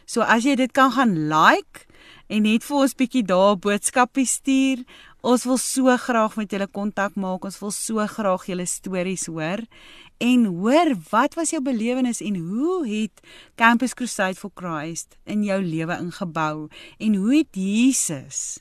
So 0.06 0.20
as 0.23 0.44
jy 0.44 0.56
dit 0.56 0.73
kan 0.73 0.92
gaan 0.92 1.28
like 1.28 1.87
en 2.31 2.45
net 2.47 2.65
vir 2.65 2.77
ons 2.85 2.95
bietjie 2.95 3.25
daar 3.27 3.57
'n 3.57 3.61
boodskapie 3.67 4.27
stuur. 4.27 4.85
Ons 5.21 5.45
wil 5.45 5.59
so 5.59 5.97
graag 5.97 6.37
met 6.37 6.51
julle 6.51 6.67
kontak 6.67 7.15
maak. 7.15 7.45
Ons 7.45 7.59
wil 7.61 7.71
so 7.71 8.07
graag 8.07 8.47
julle 8.47 8.67
stories 8.67 9.27
hoor 9.27 9.61
en 10.19 10.45
hoor 10.45 10.95
wat 11.11 11.35
was 11.35 11.51
jou 11.51 11.63
belewenis 11.63 12.21
en 12.21 12.37
hoe 12.37 12.87
het 12.89 13.21
Campus 13.57 13.95
Crusade 13.95 14.37
for 14.37 14.51
Christ 14.55 15.17
in 15.25 15.43
jou 15.45 15.63
lewe 15.63 15.97
ingebou 15.97 16.69
en 16.99 17.15
hoe 17.15 17.37
het 17.37 17.57
Jesus 17.57 18.61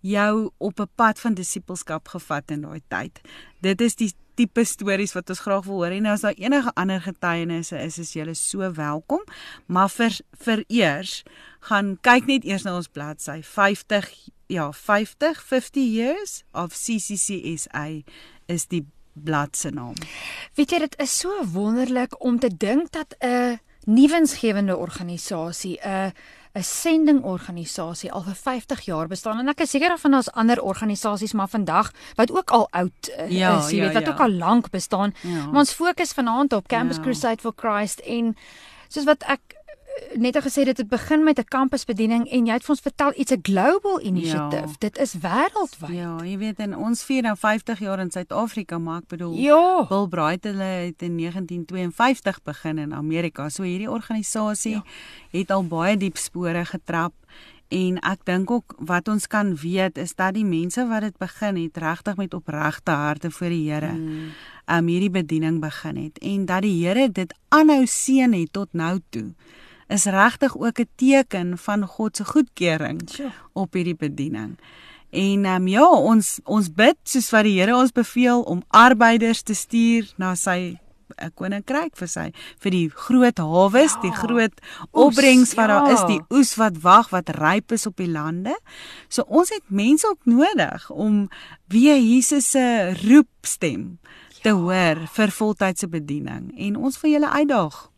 jou 0.00 0.50
op 0.58 0.80
'n 0.80 0.90
pad 0.94 1.20
van 1.20 1.34
disippelskap 1.34 2.08
gevat 2.08 2.50
in 2.50 2.60
daai 2.60 2.82
tyd. 2.88 3.20
Dit 3.60 3.80
is 3.80 3.94
die 3.94 4.12
tipe 4.40 4.64
stories 4.64 5.12
wat 5.16 5.30
ons 5.32 5.42
graag 5.44 5.66
wil 5.68 5.82
hoor 5.82 5.94
en 5.94 6.08
as 6.08 6.24
daar 6.24 6.38
enige 6.40 6.72
ander 6.80 7.02
getuienisse 7.04 7.76
is, 7.76 7.98
is 8.00 8.14
julle 8.16 8.34
so 8.38 8.72
welkom. 8.76 9.24
Maar 9.68 9.90
vir 9.92 10.20
vir 10.46 10.64
eers 10.68 11.14
gaan 11.68 11.96
kyk 12.06 12.28
net 12.30 12.46
eers 12.48 12.64
na 12.64 12.78
ons 12.78 12.88
bladsy 12.88 13.40
50 13.44 14.08
ja 14.50 14.70
50 14.72 15.42
50 15.44 15.84
years 15.84 16.40
of 16.56 16.72
CCCSA 16.74 17.86
is 18.50 18.66
die 18.72 18.86
blad 19.12 19.56
se 19.56 19.70
naam. 19.74 19.98
Weet 20.56 20.72
jy 20.72 20.84
dit 20.86 20.96
is 21.04 21.18
so 21.22 21.44
wonderlik 21.52 22.16
om 22.24 22.38
te 22.40 22.48
dink 22.48 22.92
dat 22.96 23.14
'n 23.20 23.60
nuwensgewende 23.84 24.76
organisasie, 24.76 25.78
'n 25.82 26.12
'n 26.54 26.62
sendingorganisasie 26.66 28.10
al 28.12 28.22
vir 28.22 28.34
50 28.34 28.80
jaar 28.84 29.06
bestaan 29.06 29.38
en 29.38 29.48
ek 29.48 29.60
is 29.60 29.70
seker 29.70 29.88
daarvan 29.88 30.10
daar's 30.16 30.32
ander 30.34 30.62
organisasies 30.62 31.32
maar 31.32 31.48
vandag 31.48 31.92
wat 32.16 32.32
ook 32.32 32.50
al 32.50 32.66
oud 32.70 33.10
uh, 33.18 33.30
Ja, 33.30 33.58
is, 33.58 33.70
jy 33.70 33.76
ja, 33.76 33.84
weet 33.84 33.94
wat 33.94 34.06
ja. 34.06 34.12
ook 34.12 34.20
al 34.20 34.30
lank 34.30 34.70
bestaan. 34.70 35.14
Ja. 35.22 35.46
Maar 35.46 35.62
ons 35.62 35.72
fokus 35.72 36.12
vanaand 36.12 36.52
op 36.52 36.66
Campus 36.68 36.96
Ja. 36.96 37.02
Crusade 37.02 37.40
for 37.40 37.52
Christ 37.56 38.00
en 38.00 38.36
soos 38.88 39.04
wat 39.04 39.22
ek 39.22 39.40
net 40.14 40.36
al 40.36 40.42
gesê 40.42 40.64
dit 40.64 40.76
het 40.76 40.88
begin 40.88 41.24
met 41.24 41.38
'n 41.38 41.44
kampusbediening 41.48 42.28
en 42.30 42.46
jy 42.46 42.52
het 42.52 42.62
vir 42.62 42.70
ons 42.70 42.80
vertel 42.80 43.12
iets 43.16 43.32
'n 43.32 43.40
global 43.42 44.00
initiative. 44.00 44.68
Ja. 44.68 44.76
Dit 44.78 44.98
is 44.98 45.14
wêreldwyd. 45.14 45.94
Ja, 45.96 46.16
jy 46.24 46.38
weet 46.38 46.58
en 46.58 46.76
ons 46.76 47.04
vier 47.04 47.22
nou 47.22 47.36
50 47.36 47.78
jaar 47.78 47.98
in 47.98 48.10
Suid-Afrika, 48.10 48.78
maar 48.78 48.98
ek 48.98 49.06
bedoel 49.08 49.34
Ja. 49.36 49.86
Bill 49.88 50.06
Bright 50.08 50.44
hulle 50.44 50.62
het 50.62 51.02
in 51.02 51.16
1952 51.16 52.42
begin 52.42 52.78
in 52.78 52.94
Amerika. 52.94 53.48
So 53.48 53.62
hierdie 53.62 53.90
organisasie 53.90 54.72
ja. 54.72 54.84
het 55.30 55.50
al 55.50 55.64
baie 55.66 55.96
diep 55.96 56.16
spore 56.16 56.64
getrap 56.64 57.12
en 57.70 57.98
ek 58.02 58.24
dink 58.26 58.50
ook 58.50 58.74
wat 58.78 59.08
ons 59.08 59.26
kan 59.26 59.54
weet 59.56 59.98
is 59.98 60.14
dat 60.18 60.34
die 60.34 60.44
mense 60.44 60.82
wat 60.90 61.00
dit 61.06 61.18
begin 61.18 61.56
het 61.56 61.76
regtig 61.76 62.16
met 62.16 62.34
opregte 62.34 62.90
harte 62.90 63.30
voor 63.30 63.48
die 63.48 63.70
Here 63.70 63.92
Mm. 63.92 64.30
um 64.78 64.86
hierdie 64.86 65.10
bediening 65.10 65.60
begin 65.60 65.96
het 65.96 66.18
en 66.18 66.46
dat 66.46 66.62
die 66.62 66.86
Here 66.86 67.08
dit 67.08 67.34
aanhou 67.48 67.86
seën 67.86 68.32
het 68.32 68.52
tot 68.52 68.68
nou 68.72 68.98
toe 69.10 69.34
is 69.90 70.04
regtig 70.04 70.56
ook 70.56 70.78
'n 70.80 70.88
teken 70.96 71.58
van 71.58 71.86
God 71.86 72.16
se 72.16 72.24
goedkeuring 72.24 73.02
Sjoe. 73.10 73.32
op 73.52 73.72
hierdie 73.74 73.96
bediening. 73.96 74.58
En 75.10 75.44
um, 75.44 75.66
ja, 75.68 75.88
ons 75.90 76.38
ons 76.44 76.68
bid 76.74 76.96
soos 77.02 77.30
wat 77.30 77.42
die 77.44 77.58
Here 77.60 77.76
ons 77.76 77.92
beveel 77.92 78.42
om 78.42 78.62
arbeiders 78.68 79.42
te 79.42 79.54
stuur 79.54 80.12
na 80.16 80.34
sy 80.34 80.78
'n 81.20 81.32
koninkryk 81.34 81.96
vir 81.96 82.08
sy 82.08 82.32
vir 82.62 82.70
die 82.70 82.88
groot 82.88 83.38
hawes, 83.38 83.94
Ja. 83.94 84.00
die 84.00 84.12
groot 84.14 84.52
opbrengs 84.92 85.54
wat 85.54 85.68
daar 85.68 85.86
ja. 85.86 85.92
is, 85.92 86.04
die 86.06 86.22
oes 86.30 86.54
wat 86.56 86.78
wag, 86.82 87.10
wat 87.10 87.28
ryp 87.28 87.72
is 87.72 87.86
op 87.86 87.96
die 87.96 88.08
lande. 88.08 88.56
So 89.08 89.22
ons 89.26 89.48
het 89.50 89.62
mense 89.68 90.06
ook 90.08 90.24
nodig 90.24 90.90
om 90.90 91.28
weer 91.68 91.98
Jesus 91.98 92.50
se 92.50 92.94
roepstem 93.08 93.98
te 94.42 94.48
Ja. 94.48 94.54
hoor 94.54 95.06
vir 95.08 95.28
voltydse 95.30 95.88
bediening 95.88 96.52
en 96.58 96.76
ons 96.76 97.00
wil 97.00 97.10
julle 97.10 97.28
uitdaag 97.30 97.89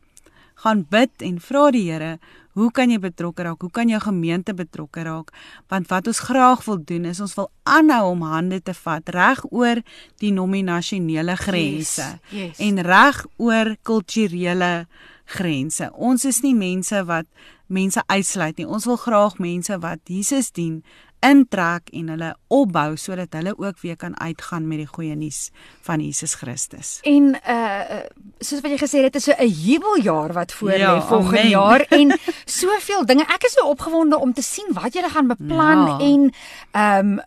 gaan 0.63 0.87
bid 0.91 1.25
en 1.27 1.41
vra 1.43 1.71
die 1.75 1.85
Here, 1.91 2.19
hoe 2.53 2.69
kan 2.75 2.91
jy 2.93 2.99
betrokke 3.01 3.47
raak? 3.47 3.63
Hoe 3.65 3.71
kan 3.73 3.89
jou 3.89 4.01
gemeente 4.03 4.53
betrokke 4.55 5.03
raak? 5.07 5.33
Want 5.73 5.89
wat 5.89 6.07
ons 6.11 6.21
graag 6.29 6.65
wil 6.69 6.83
doen 6.85 7.09
is 7.09 7.21
ons 7.25 7.35
wil 7.39 7.49
aanhou 7.65 8.11
om 8.13 8.23
hande 8.29 8.61
te 8.61 8.75
vat 8.77 9.09
reg 9.15 9.41
oor 9.51 9.81
die 10.21 10.33
nominasionele 10.37 11.37
grense 11.41 12.09
Yes, 12.31 12.59
yes. 12.59 12.61
en 12.61 12.83
reg 12.85 13.25
oor 13.41 13.75
kulturele 13.83 14.87
grense. 15.25 15.91
Ons 15.95 16.25
is 16.25 16.41
nie 16.43 16.55
mense 16.55 17.05
wat 17.05 17.27
mense 17.67 18.03
uitsluit 18.07 18.57
nie. 18.57 18.67
Ons 18.67 18.85
wil 18.85 18.97
graag 18.97 19.39
mense 19.39 19.79
wat 19.79 19.99
Jesus 20.05 20.51
dien 20.53 20.83
intrek 21.23 21.89
en 21.95 22.09
hulle 22.09 22.33
opbou 22.51 22.97
sodat 22.99 23.33
hulle 23.39 23.53
ook 23.59 23.79
weer 23.81 23.97
kan 23.97 24.21
uitgaan 24.21 24.67
met 24.69 24.79
die 24.83 24.87
goeie 24.91 25.15
nuus 25.15 25.51
van 25.87 26.01
Jesus 26.03 26.35
Christus. 26.35 26.99
En 27.07 27.37
uh 27.49 28.01
soos 28.43 28.61
wat 28.61 28.71
jy 28.75 28.79
gesê 28.83 29.03
het, 29.05 29.13
dit 29.13 29.17
is 29.23 29.25
so 29.25 29.33
'n 29.39 29.47
jubeljaar 29.49 30.33
wat 30.33 30.53
voor 30.53 30.73
Ja, 30.73 30.97
lê 30.99 31.03
volgende 31.07 31.39
amen. 31.39 31.51
jaar 31.51 31.81
en 31.81 32.19
soveel 32.45 33.07
dinge. 33.07 33.23
Ek 33.23 33.43
is 33.45 33.53
so 33.53 33.69
opgewonde 33.69 34.19
om 34.19 34.33
te 34.33 34.43
sien 34.43 34.67
wat 34.73 34.93
julle 34.93 35.09
gaan 35.09 35.27
beplan 35.27 35.87
Ja. 35.87 35.99
en 35.99 36.33
ehm 36.73 37.07
um, 37.19 37.21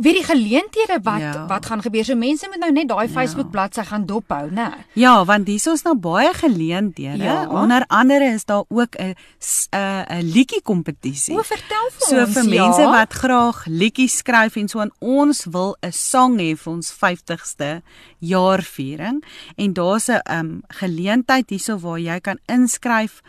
weer 0.00 0.14
die 0.14 0.24
geleenthede 0.24 0.98
wat 1.02 1.20
Ja. 1.20 1.46
wat 1.46 1.66
gaan 1.66 1.82
gebeur. 1.82 2.04
So 2.04 2.14
mense 2.16 2.46
moet 2.48 2.58
nou 2.58 2.72
net 2.72 2.88
daai 2.88 3.08
Facebook 3.08 3.50
bladsy 3.50 3.82
gaan 3.84 4.06
dophou, 4.06 4.50
né? 4.50 4.72
Ja, 4.92 5.24
want 5.24 5.46
hier 5.46 5.56
is 5.56 5.66
ons 5.66 5.82
nou 5.82 5.94
baie 5.96 6.32
geleenthede. 6.34 7.22
Ja. 7.22 7.48
Onder 7.48 7.84
andere 7.88 8.24
is 8.24 8.44
daar 8.44 8.64
ook 8.68 8.94
'n 8.96 9.14
'n 9.70 10.04
'n 10.08 10.22
liedjie 10.32 10.62
kompetisie. 10.62 11.34
O, 11.38 11.42
vertel 11.42 11.90
vir 11.90 12.06
So 12.08 12.20
ons. 12.20 12.32
vir 12.32 12.44
ja. 12.54 12.64
mense 12.66 12.82
wat 12.82 13.12
graag 13.12 13.66
liedjies 13.66 14.16
skryf 14.16 14.56
en 14.56 14.68
so 14.68 14.80
aan 14.80 14.90
ons 14.98 15.44
wil 15.50 15.76
'n 15.82 15.92
song 15.92 16.38
hê 16.38 16.56
vir 16.56 16.72
ons 16.72 16.92
50ste 16.92 17.82
jaarviering 18.18 19.24
en 19.56 19.72
daar's 19.72 20.08
'n 20.08 20.20
um, 20.30 20.62
geleentheid 20.68 21.50
hierso 21.50 21.78
waar 21.78 21.98
jy 21.98 22.20
kan 22.20 22.38
inskryf 22.46 23.20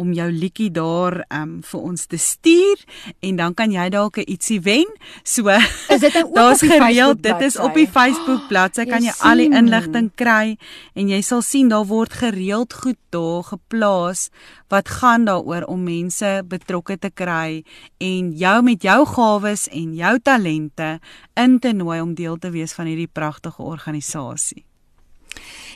om 0.00 0.14
jou 0.16 0.28
liedjie 0.32 0.70
daar 0.72 1.20
um, 1.28 1.58
vir 1.66 1.80
ons 1.80 2.06
te 2.08 2.18
stuur 2.18 2.84
en 3.26 3.36
dan 3.36 3.54
kan 3.54 3.72
jy 3.74 3.88
dalk 3.92 4.18
'n 4.18 4.26
ietsie 4.26 4.60
wen. 4.64 4.88
So 5.24 5.48
Is 5.90 6.00
dit 6.00 6.14
nou 6.14 6.32
daar's 6.34 6.62
gereeld 6.64 7.22
dit 7.22 7.40
is 7.40 7.58
op 7.58 7.74
die? 7.74 7.86
Facebook 7.90 8.48
bladsy 8.48 8.84
kan 8.86 9.02
Jy 9.02 9.10
jy 9.10 9.14
al 9.28 9.36
die 9.36 9.50
sien. 9.50 9.58
inligting 9.60 10.10
kry 10.14 10.56
en 10.94 11.08
jy 11.08 11.20
sal 11.22 11.42
sien 11.42 11.68
daar 11.68 11.86
word 11.86 12.12
gereeld 12.12 12.72
goed 12.74 12.98
daar 13.10 13.42
geplaas 13.42 14.28
wat 14.68 14.88
gaan 14.88 15.24
daaroor 15.26 15.66
om 15.66 15.82
mense 15.84 16.42
betrokke 16.46 16.98
te 16.98 17.10
kry 17.10 17.64
en 17.98 18.32
jou 18.32 18.62
met 18.62 18.82
jou 18.82 19.04
gawes 19.06 19.68
en 19.68 19.94
jou 19.94 20.18
talente 20.22 21.00
in 21.34 21.58
te 21.58 21.72
nooi 21.72 22.00
om 22.00 22.14
deel 22.14 22.38
te 22.38 22.50
wees 22.50 22.72
van 22.72 22.86
hierdie 22.86 23.10
pragtige 23.12 23.62
organisasie. 23.62 24.69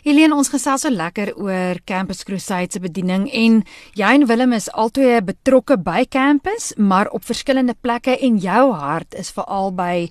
Helene, 0.05 0.37
ons 0.37 0.51
gesels 0.53 0.83
so 0.85 0.93
lekker 0.93 1.31
oor 1.41 1.79
Campus 1.89 2.27
Crusade 2.29 2.77
se 2.77 2.81
bediening 2.85 3.23
en 3.33 3.63
jy 3.97 4.11
en 4.19 4.27
Willem 4.29 4.53
is 4.53 4.67
albei 4.77 5.23
betrokke 5.25 5.79
by 5.81 6.03
campus, 6.13 6.75
maar 6.77 7.09
op 7.17 7.25
verskillende 7.25 7.73
plekke 7.73 8.19
en 8.27 8.37
jou 8.37 8.65
hart 8.77 9.17
is 9.17 9.33
veral 9.33 9.73
by 9.73 10.11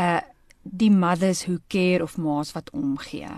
uh 0.00 0.22
die 0.64 0.88
mothers 0.88 1.42
who 1.44 1.58
care 1.68 2.00
of 2.00 2.14
ma's 2.16 2.54
wat 2.56 2.70
omgee. 2.72 3.28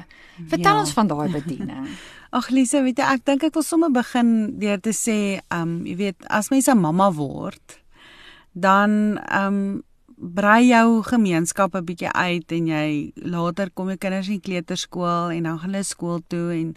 Vertel 0.46 0.76
ja. 0.76 0.82
ons 0.84 0.92
van 0.94 1.08
daai 1.10 1.26
bediening. 1.32 1.88
Ag 2.38 2.52
Lise, 2.54 2.84
weet 2.84 3.02
jy, 3.02 3.08
ek 3.16 3.24
dink 3.26 3.48
ek 3.48 3.58
wil 3.58 3.66
sommer 3.66 3.90
begin 3.90 4.30
deur 4.62 4.78
te 4.78 4.92
sê, 4.94 5.40
um, 5.50 5.80
jy 5.82 5.96
weet, 5.98 6.28
as 6.30 6.52
mens 6.54 6.70
'n 6.70 6.78
mamma 6.78 7.10
word, 7.18 7.80
dan 8.54 9.18
ehm 9.26 9.58
um, 9.58 9.82
brei 10.34 10.68
jou 10.68 11.02
gemeenskap 11.02 11.74
'n 11.74 11.84
bietjie 11.84 12.12
uit 12.12 12.52
en 12.52 12.66
jy 12.66 13.12
later 13.16 13.70
kom 13.70 13.88
jou 13.88 13.96
kinders 13.96 14.28
in 14.28 14.40
kleuterskool 14.40 15.30
en 15.30 15.42
dan 15.42 15.58
gaan 15.58 15.70
hulle 15.70 15.84
skool 15.84 16.20
toe 16.28 16.52
en 16.52 16.74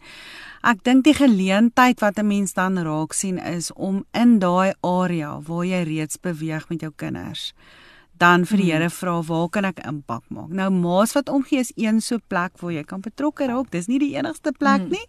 ek 0.64 0.84
dink 0.84 1.04
die 1.04 1.14
geleentheid 1.14 2.00
wat 2.00 2.20
'n 2.20 2.28
mens 2.28 2.54
dan 2.54 2.78
raak 2.78 3.14
sien 3.14 3.38
is 3.38 3.72
om 3.74 4.06
in 4.14 4.40
daai 4.40 4.74
area 4.82 5.40
waar 5.42 5.66
jy 5.66 5.84
reeds 5.84 6.18
beweeg 6.18 6.70
met 6.70 6.82
jou 6.82 6.92
kinders 6.96 7.54
dan 8.20 8.46
vir 8.46 8.58
die 8.58 8.72
hmm. 8.72 8.82
Here 8.82 8.90
vra 8.90 9.22
waar 9.22 9.50
kan 9.50 9.66
ek 9.66 9.80
impak 9.88 10.24
maak. 10.28 10.52
Nou 10.52 10.70
Maas 10.70 11.16
wat 11.16 11.30
omgee 11.30 11.60
is 11.60 11.72
een 11.76 12.02
so 12.02 12.20
plek 12.28 12.60
waar 12.60 12.72
jy 12.72 12.84
kan 12.84 13.02
betrokke 13.02 13.48
raak. 13.48 13.72
Dis 13.72 13.88
nie 13.88 14.00
die 14.00 14.16
enigste 14.18 14.52
plek 14.52 14.82
hmm. 14.82 14.90
nie, 14.90 15.08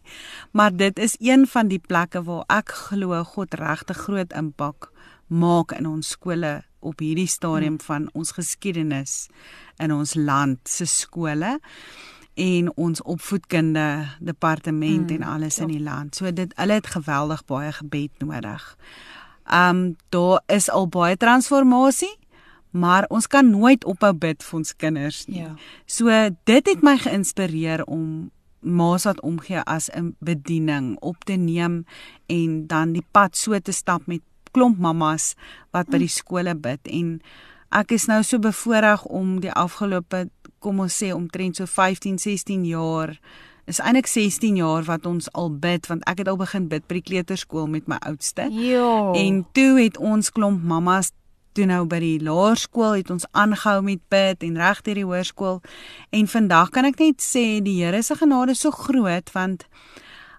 maar 0.52 0.70
dit 0.70 0.98
is 0.98 1.16
een 1.18 1.46
van 1.46 1.68
die 1.68 1.82
plekke 1.82 2.22
waar 2.22 2.44
ek 2.48 2.68
glo 2.68 3.24
God 3.24 3.54
regtig 3.54 3.96
groot 4.06 4.32
impak 4.32 4.92
maak 5.26 5.72
in 5.72 5.86
ons 5.86 6.08
skole 6.16 6.62
op 6.80 6.98
hierdie 6.98 7.28
stadium 7.28 7.76
hmm. 7.78 7.86
van 7.86 8.08
ons 8.12 8.32
geskiedenis 8.32 9.28
in 9.78 9.92
ons 9.92 10.14
land 10.14 10.58
se 10.68 10.86
skole 10.86 11.58
en 12.40 12.70
ons 12.76 13.02
opvoedkunde 13.02 13.86
departement 14.20 15.10
hmm, 15.10 15.20
en 15.20 15.28
alles 15.28 15.56
ja. 15.56 15.62
in 15.62 15.74
die 15.74 15.82
land. 15.82 16.16
So 16.16 16.32
dit 16.32 16.52
hulle 16.56 16.78
het 16.80 16.86
geweldig 16.86 17.44
baie 17.44 17.72
gebed 17.72 18.24
nodig. 18.24 18.64
Um 19.50 19.96
daar 20.08 20.42
is 20.46 20.70
al 20.70 20.88
baie 20.88 21.16
transformasie, 21.16 22.16
maar 22.70 23.06
ons 23.08 23.26
kan 23.26 23.50
nooit 23.50 23.84
ophou 23.84 24.12
bid 24.14 24.44
vir 24.46 24.58
ons 24.58 24.76
kinders 24.76 25.24
nie. 25.26 25.42
Ja. 25.42 25.54
So 25.86 26.12
dit 26.44 26.70
het 26.70 26.84
my 26.86 26.96
geïnspireer 27.02 27.84
om 27.84 28.30
maas 28.60 29.06
wat 29.08 29.20
omgee 29.24 29.60
as 29.64 29.88
'n 29.90 30.16
bediening 30.18 30.98
op 31.00 31.24
te 31.24 31.32
neem 31.32 31.84
en 32.26 32.66
dan 32.66 32.92
die 32.92 33.06
pad 33.10 33.36
so 33.36 33.58
te 33.58 33.72
stap 33.72 34.06
met 34.06 34.20
klomp 34.56 34.78
mammas 34.78 35.34
wat 35.74 35.90
by 35.90 36.02
die 36.02 36.12
skole 36.12 36.54
bid 36.54 36.90
en 36.90 37.18
ek 37.70 37.94
is 37.94 38.08
nou 38.10 38.22
so 38.26 38.42
bevoorreg 38.42 39.04
om 39.06 39.38
die 39.44 39.52
afgelope 39.52 40.26
kom 40.58 40.82
ons 40.84 40.96
sê 41.02 41.12
omtrent 41.14 41.60
so 41.60 41.66
15 41.66 42.18
16 42.18 42.66
jaar 42.68 43.14
is 43.70 43.78
eintlik 43.78 44.08
16 44.10 44.58
jaar 44.58 44.84
wat 44.88 45.06
ons 45.06 45.30
al 45.38 45.52
bid 45.62 45.86
want 45.86 46.04
ek 46.10 46.22
het 46.22 46.28
al 46.28 46.40
begin 46.40 46.66
bid 46.68 46.86
by 46.88 46.98
die 46.98 47.06
kleuterskool 47.06 47.68
met 47.70 47.86
my 47.88 48.00
oudste. 48.08 48.48
Ja. 48.50 49.12
En 49.14 49.44
toe 49.54 49.78
het 49.78 49.98
ons 49.98 50.32
klomp 50.34 50.64
mammas 50.66 51.12
toe 51.58 51.66
nou 51.66 51.84
by 51.90 51.98
die 52.02 52.18
laerskool 52.22 52.98
het 53.00 53.10
ons 53.10 53.26
aangehou 53.30 53.80
met 53.86 54.02
bid 54.12 54.44
en 54.46 54.58
reg 54.60 54.82
deur 54.86 55.00
die 55.00 55.06
hoërskool 55.06 55.58
en 56.16 56.30
vandag 56.30 56.70
kan 56.74 56.86
ek 56.88 57.00
net 57.02 57.24
sê 57.24 57.44
die 57.64 57.80
Here 57.80 58.02
se 58.06 58.16
genade 58.18 58.54
is 58.54 58.62
so 58.62 58.70
groot 58.74 59.32
want 59.34 59.66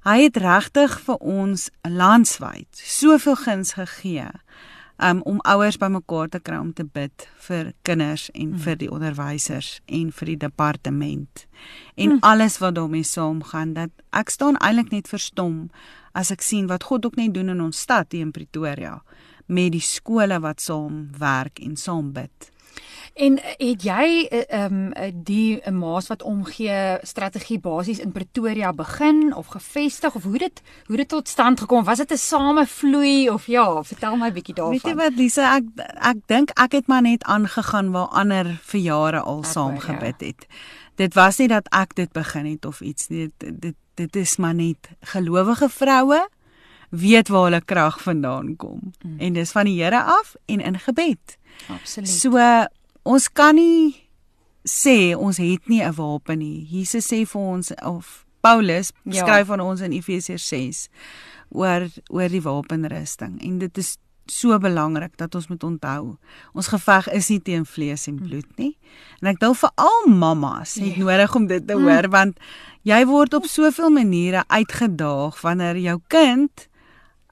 Hy 0.02 0.24
het 0.24 0.38
regtig 0.42 0.96
vir 1.06 1.18
ons 1.22 1.68
landwyd 1.86 2.70
soveel 2.74 3.36
guns 3.38 3.76
gegee 3.78 4.30
um, 4.98 5.22
om 5.30 5.42
ouers 5.46 5.78
bymekaar 5.78 6.32
te 6.34 6.40
kry 6.42 6.58
om 6.58 6.72
te 6.74 6.86
bid 6.86 7.28
vir 7.46 7.72
kinders 7.86 8.30
en 8.34 8.56
mm. 8.56 8.62
vir 8.66 8.80
die 8.82 8.90
onderwysers 8.90 9.70
en 9.86 10.12
vir 10.18 10.32
die 10.34 10.40
departement 10.42 11.46
en 11.96 12.16
mm. 12.16 12.24
alles 12.26 12.58
wat 12.64 12.80
daarmee 12.80 13.06
saamgaan 13.06 13.76
dat 13.78 13.94
ek 14.18 14.34
staan 14.34 14.58
eintlik 14.58 14.90
net 14.96 15.12
verstom 15.12 15.68
as 16.18 16.34
ek 16.34 16.42
sien 16.46 16.70
wat 16.72 16.90
God 16.90 17.06
ook 17.06 17.22
net 17.22 17.36
doen 17.38 17.54
in 17.54 17.62
ons 17.62 17.86
stad 17.86 18.12
hier 18.12 18.26
in 18.26 18.34
Pretoria 18.36 19.00
met 19.52 19.74
die 19.74 19.84
skole 19.84 20.40
wat 20.42 20.62
saam 20.64 21.10
werk 21.20 21.60
en 21.60 21.76
saam 21.76 22.14
bid. 22.16 22.51
En 23.14 23.38
eh, 23.44 23.70
het 23.72 23.84
jy 23.84 24.28
eh, 24.30 24.44
ehm 24.48 24.92
um, 24.96 25.14
die 25.24 25.72
maas 25.72 26.08
wat 26.08 26.24
omgee 26.24 26.98
strategie 27.02 27.60
basies 27.60 28.00
in 28.00 28.12
Pretoria 28.12 28.74
begin 28.74 29.36
of 29.36 29.48
gevestig 29.48 30.16
of 30.16 30.24
hoe 30.24 30.38
dit 30.38 30.62
hoe 30.86 30.98
dit 30.98 31.08
tot 31.08 31.28
stand 31.28 31.60
gekom? 31.60 31.84
Was 31.84 31.98
dit 31.98 32.12
'n 32.12 32.18
samevloei 32.18 33.30
of 33.30 33.46
ja, 33.46 33.84
vertel 33.84 34.16
my 34.16 34.32
bietjie 34.32 34.56
daarvan. 34.56 34.74
Weet 34.74 34.86
jy 34.86 34.96
wat 34.96 35.16
Lisa, 35.16 35.56
ek 35.56 35.64
ek 35.96 36.18
dink 36.26 36.50
ek 36.50 36.72
het 36.72 36.88
maar 36.88 37.02
net 37.02 37.24
aangegaan 37.24 37.92
waar 37.92 38.08
ander 38.08 38.60
vir 38.64 38.80
jare 38.80 39.20
al 39.20 39.44
saam 39.44 39.80
gebid 39.80 40.16
ja. 40.20 40.28
het. 40.28 40.48
Dit 40.96 41.14
was 41.14 41.38
nie 41.38 41.48
dat 41.48 41.68
ek 41.70 41.96
dit 41.96 42.12
begin 42.12 42.46
het 42.46 42.66
of 42.66 42.82
iets 42.82 43.08
nie. 43.08 43.32
Dit 43.38 43.62
dit 43.62 43.76
dit 43.94 44.16
is 44.16 44.38
maar 44.38 44.56
net 44.56 44.90
gelowige 45.02 45.70
vroue 45.70 46.28
weet 46.90 47.28
waar 47.28 47.44
hulle 47.44 47.62
krag 47.66 48.02
vandaan 48.02 48.56
kom. 48.56 48.94
Mm. 49.02 49.20
En 49.20 49.34
dis 49.34 49.52
van 49.52 49.66
die 49.66 49.84
Here 49.84 50.04
af 50.04 50.36
en 50.46 50.60
in 50.60 50.80
gebed. 50.80 51.38
Absoluut. 51.68 52.10
So 52.10 52.38
ons 53.04 53.28
kan 53.34 53.56
nie 53.56 54.10
sê 54.68 55.16
ons 55.18 55.38
het 55.38 55.68
nie 55.68 55.82
'n 55.82 55.94
wapen 55.94 56.40
nie. 56.40 56.68
Jesus 56.70 57.08
sê 57.08 57.26
vir 57.26 57.42
ons 57.42 57.72
of 57.82 58.26
Paulus 58.42 58.92
ja. 59.04 59.24
skryf 59.24 59.50
aan 59.50 59.60
ons 59.60 59.82
in 59.82 59.92
Efesiërs 59.92 60.48
6 60.48 60.88
oor 61.50 61.90
oor 62.10 62.30
die 62.30 62.42
wapenrusting 62.42 63.42
en 63.42 63.60
dit 63.60 63.78
is 63.78 63.98
so 64.26 64.58
belangrik 64.60 65.18
dat 65.18 65.36
ons 65.36 65.48
moet 65.48 65.64
onthou. 65.64 66.18
Ons 66.54 66.68
geveg 66.72 67.10
is 67.12 67.30
nie 67.30 67.42
teen 67.42 67.66
vlees 67.66 68.08
en 68.08 68.20
bloed 68.22 68.48
nie. 68.62 68.78
En 69.22 69.32
ek 69.34 69.40
dink 69.42 69.58
vir 69.60 69.72
al 69.76 70.08
mammas 70.08 70.78
het 70.80 70.96
ja. 70.96 71.04
nodig 71.04 71.36
om 71.36 71.48
dit 71.48 71.68
te 71.68 71.74
hoor 71.74 72.08
mm. 72.08 72.12
want 72.12 72.40
jy 72.88 73.02
word 73.06 73.34
op 73.34 73.46
soveel 73.50 73.90
maniere 73.90 74.44
uitgedaag 74.48 75.42
wanneer 75.42 75.78
jou 75.78 75.98
kind 76.08 76.68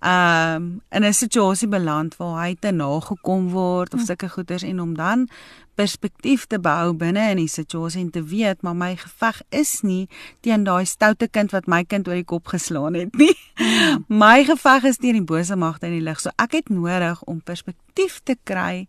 um 0.02 0.82
in 0.90 1.04
'n 1.04 1.14
situasie 1.14 1.68
beland 1.68 2.18
waar 2.18 2.46
hy 2.46 2.56
te 2.60 2.72
nagekom 2.72 3.50
word 3.50 3.94
of 3.94 4.00
hm. 4.00 4.06
sulke 4.06 4.30
goeders 4.30 4.64
en 4.64 4.80
om 4.80 4.94
dan 4.96 5.28
perspektief 5.76 6.46
te 6.46 6.60
behou 6.60 6.94
binne 6.94 7.30
in 7.30 7.38
die 7.38 7.48
situasie 7.48 8.02
en 8.02 8.10
te 8.12 8.24
weet 8.24 8.62
maar 8.62 8.76
my 8.76 8.96
geveg 8.96 9.42
is 9.50 9.82
nie 9.82 10.08
teen 10.40 10.64
daai 10.64 10.86
stoute 10.86 11.28
kind 11.28 11.52
wat 11.52 11.68
my 11.68 11.84
kind 11.84 12.08
oor 12.08 12.16
die 12.16 12.24
kop 12.24 12.48
geslaan 12.48 12.94
het 12.94 13.16
nie. 13.16 13.36
Hm. 13.56 14.04
my 14.24 14.44
geveg 14.44 14.84
is 14.84 14.98
teen 14.98 15.14
die 15.14 15.24
bose 15.34 15.56
magte 15.56 15.86
in 15.86 15.98
die 15.98 16.04
lig. 16.04 16.20
So 16.20 16.30
ek 16.36 16.52
het 16.52 16.70
nodig 16.70 17.24
om 17.24 17.42
perspektief 17.42 18.22
te 18.24 18.36
kry 18.44 18.88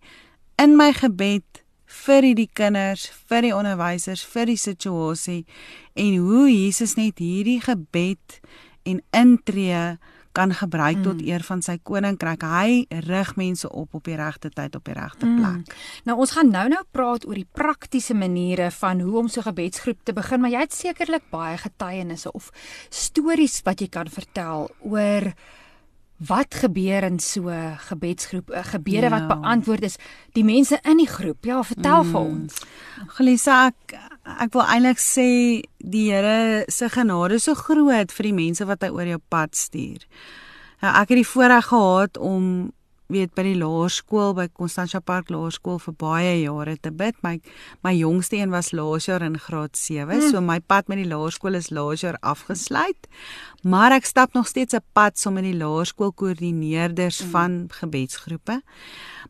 in 0.59 0.77
my 0.77 0.92
gebed 0.92 1.64
vir 1.90 2.23
die 2.37 2.49
kinders, 2.55 3.09
vir 3.29 3.42
die 3.42 3.55
onderwysers, 3.55 4.23
vir 4.23 4.46
die 4.46 4.59
situasie 4.61 5.44
en 5.99 6.16
hoe 6.23 6.46
Jesus 6.51 6.94
net 6.94 7.18
hierdie 7.18 7.61
gebed 7.64 8.38
en 8.87 9.03
intree 9.16 9.99
kan 10.40 10.55
gebruik 10.57 10.96
mm. 10.96 11.05
tot 11.05 11.20
eer 11.22 11.44
van 11.44 11.62
sy 11.64 11.76
koninkryk. 11.85 12.44
Hy 12.48 12.85
rig 13.07 13.35
mense 13.37 13.68
op 13.68 13.94
op 13.98 14.09
die 14.09 14.16
regte 14.18 14.50
tyd 14.55 14.76
op 14.79 14.88
die 14.88 14.96
regte 14.96 15.29
mm. 15.29 15.37
plek. 15.40 15.61
Mm. 15.61 15.87
Nou 16.09 16.18
ons 16.24 16.35
gaan 16.37 16.53
nou-nou 16.55 16.83
praat 16.96 17.26
oor 17.29 17.38
die 17.38 17.48
praktiese 17.61 18.16
maniere 18.16 18.70
van 18.81 19.05
hoe 19.05 19.16
om 19.20 19.29
so 19.29 19.40
'n 19.40 19.50
gebedsgroep 19.50 20.05
te 20.05 20.12
begin, 20.16 20.40
maar 20.40 20.50
jy 20.50 20.61
het 20.64 20.74
sekerlik 20.74 21.31
baie 21.31 21.57
getuienisse 21.59 22.33
of 22.33 22.50
stories 22.88 23.61
wat 23.64 23.81
jy 23.81 23.88
kan 23.88 24.09
vertel 24.09 24.70
oor 24.81 25.33
wat 26.20 26.55
gebeur 26.55 27.03
in 27.03 27.18
so 27.18 27.48
'n 27.48 27.76
gebedsgroep, 27.79 28.50
eh, 28.50 28.64
gebede 28.64 29.09
ja. 29.09 29.11
wat 29.11 29.29
beantwoord 29.29 29.83
is, 29.83 29.96
die 30.33 30.44
mense 30.44 30.79
in 30.83 30.96
die 30.96 31.09
groep. 31.09 31.44
Ja, 31.44 31.62
vertel 31.62 32.03
mm. 32.03 32.11
vir 32.11 32.20
ons. 32.20 32.55
Gelisa 33.07 33.66
ek 33.66 34.10
ek 34.38 34.53
wil 34.55 34.66
eintlik 34.66 35.01
sê 35.03 35.29
die 35.79 36.11
Here 36.11 36.64
se 36.69 36.88
genade 36.93 37.38
is 37.40 37.49
so 37.49 37.55
groot 37.55 38.12
vir 38.12 38.29
die 38.29 38.37
mense 38.37 38.66
wat 38.66 38.85
hy 38.85 38.90
oor 38.95 39.09
jou 39.09 39.21
pad 39.33 39.57
stuur. 39.57 40.05
Nou 40.81 40.93
ek 41.03 41.12
het 41.12 41.21
die 41.21 41.31
voorreg 41.33 41.66
gehad 41.71 42.21
om 42.21 42.71
weet 43.11 43.35
by 43.35 43.45
die 43.45 43.59
laerskool 43.59 44.35
by 44.38 44.47
Constantia 44.55 45.01
Park 45.03 45.31
Laerskool 45.33 45.81
vir 45.83 45.97
baie 45.99 46.35
jare 46.45 46.77
te 46.79 46.93
bid. 46.95 47.19
My 47.27 47.37
my 47.85 47.93
jongste 47.97 48.38
een 48.38 48.55
was 48.55 48.73
laas 48.77 49.09
jaar 49.11 49.25
in 49.27 49.38
graad 49.38 49.77
7, 49.77 50.07
mm. 50.16 50.31
so 50.31 50.40
my 50.40 50.61
pad 50.61 50.88
met 50.88 51.03
die 51.03 51.09
laerskool 51.11 51.59
is 51.59 51.71
laas 51.75 52.05
jaar 52.07 52.19
afgesluit. 52.23 53.11
Maar 53.61 53.92
ek 53.92 54.07
stap 54.09 54.33
nog 54.33 54.46
steeds 54.46 54.75
'n 54.75 54.85
pad 54.92 55.18
saam 55.18 55.33
met 55.33 55.44
die 55.44 55.57
laerskool 55.57 56.12
koördineerders 56.12 57.23
mm. 57.23 57.31
van 57.31 57.66
gebedsgroepe. 57.68 58.62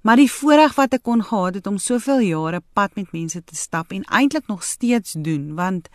Maar 0.00 0.16
die 0.16 0.30
voorreg 0.32 0.74
wat 0.74 0.92
ek 0.94 1.02
kon 1.02 1.24
gehad 1.24 1.54
het 1.54 1.66
om 1.66 1.78
soveel 1.78 2.20
jare 2.20 2.62
pad 2.72 2.94
met 2.94 3.12
mense 3.12 3.44
te 3.44 3.56
stap 3.56 3.90
en 3.90 4.04
eintlik 4.04 4.46
nog 4.46 4.64
steeds 4.64 5.12
doen 5.18 5.54
want 5.54 5.88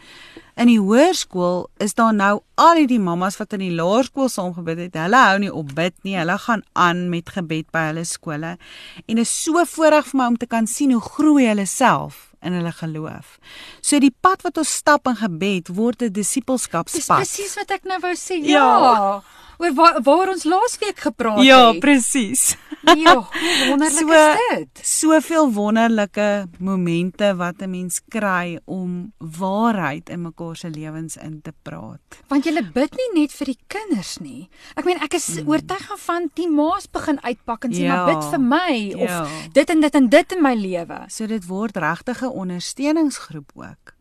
in 0.56 0.68
die 0.68 0.80
hoërskool 0.80 1.70
is 1.78 1.94
daar 1.94 2.14
nou 2.14 2.42
al 2.56 2.88
die 2.88 3.00
mammas 3.00 3.38
wat 3.38 3.54
in 3.54 3.60
die 3.60 3.76
laerskool 3.76 4.30
saamgebid 4.30 4.78
het. 4.78 4.94
Hulle 4.94 5.18
hou 5.18 5.40
nie 5.40 5.54
op 5.54 5.74
bid 5.76 5.96
nie. 6.04 6.16
Hulle 6.18 6.38
gaan 6.38 6.64
aan 6.74 7.10
met 7.10 7.30
gebed 7.30 7.72
by 7.72 7.88
hulle 7.90 8.04
skole. 8.04 8.58
En 9.06 9.16
dit 9.16 9.26
is 9.26 9.44
so 9.44 9.66
voorreg 9.66 10.08
vir 10.08 10.20
my 10.20 10.28
om 10.28 10.38
te 10.38 10.48
kan 10.48 10.68
sien 10.68 10.92
hoe 10.92 11.02
groei 11.02 11.48
hulle 11.48 11.66
self 11.66 12.25
in 12.42 12.54
hulle 12.54 12.72
geloof. 12.72 13.38
So 13.82 14.00
die 14.00 14.14
pad 14.22 14.42
wat 14.42 14.58
ons 14.58 14.74
stap 14.82 15.08
in 15.08 15.16
gebed 15.16 15.72
word 15.76 16.02
'n 16.02 16.12
disippelskapspad. 16.12 17.24
Dis 17.24 17.36
presies 17.38 17.56
wat 17.56 17.72
ek 17.72 17.84
nou 17.84 18.00
wou 18.00 18.16
sê. 18.16 18.40
Ja. 18.44 18.66
ja. 18.68 19.24
Oor 19.58 19.74
waar, 19.74 20.02
waar 20.04 20.30
ons 20.30 20.44
laasweek 20.44 21.00
gepraat 21.00 21.44
ja, 21.44 21.72
het. 21.72 21.80
presies. 21.80 22.56
Ja, 22.86 23.16
hoe 23.16 23.54
wonderlik 23.70 23.98
So- 24.12 24.34
is 24.34 24.58
dit? 24.58 24.80
Soveel 24.86 25.52
wonderlike 25.54 26.48
momente 26.60 27.36
wat 27.36 27.62
'n 27.62 27.70
mens 27.70 28.02
kry 28.08 28.60
om 28.66 29.14
waarheid 29.18 30.10
in 30.10 30.22
mekaar 30.22 30.56
se 30.56 30.70
lewens 30.70 31.16
in 31.18 31.42
te 31.42 31.54
praat. 31.62 32.02
Want 32.28 32.46
jy 32.46 32.62
bid 32.74 32.92
nie 32.94 33.22
net 33.22 33.32
vir 33.32 33.46
die 33.46 33.60
kinders 33.68 34.18
nie. 34.18 34.50
Ek 34.76 34.86
meen 34.86 35.02
ek 35.02 35.14
is 35.14 35.28
mm. 35.42 35.48
oortuig 35.50 36.00
van 36.00 36.30
die 36.34 36.50
ma's 36.50 36.86
begin 36.92 37.18
uitpak 37.24 37.64
en 37.66 37.72
sê 37.74 37.82
Ja. 37.82 37.96
maar 38.06 38.14
bid 38.16 38.24
vir 38.30 38.40
my 38.40 38.94
of 39.04 39.10
Ja. 39.10 39.28
dit 39.54 39.70
en 39.70 39.82
dit 39.82 39.96
en 39.96 40.10
dit 40.10 40.32
in 40.32 40.42
my 40.42 40.54
lewe. 40.56 41.04
So 41.08 41.26
dit 41.28 41.46
word 41.48 41.78
regtig 41.78 42.22
'n 42.22 42.26
ondersteuningsgroep 42.30 43.52
ook. 43.56 43.94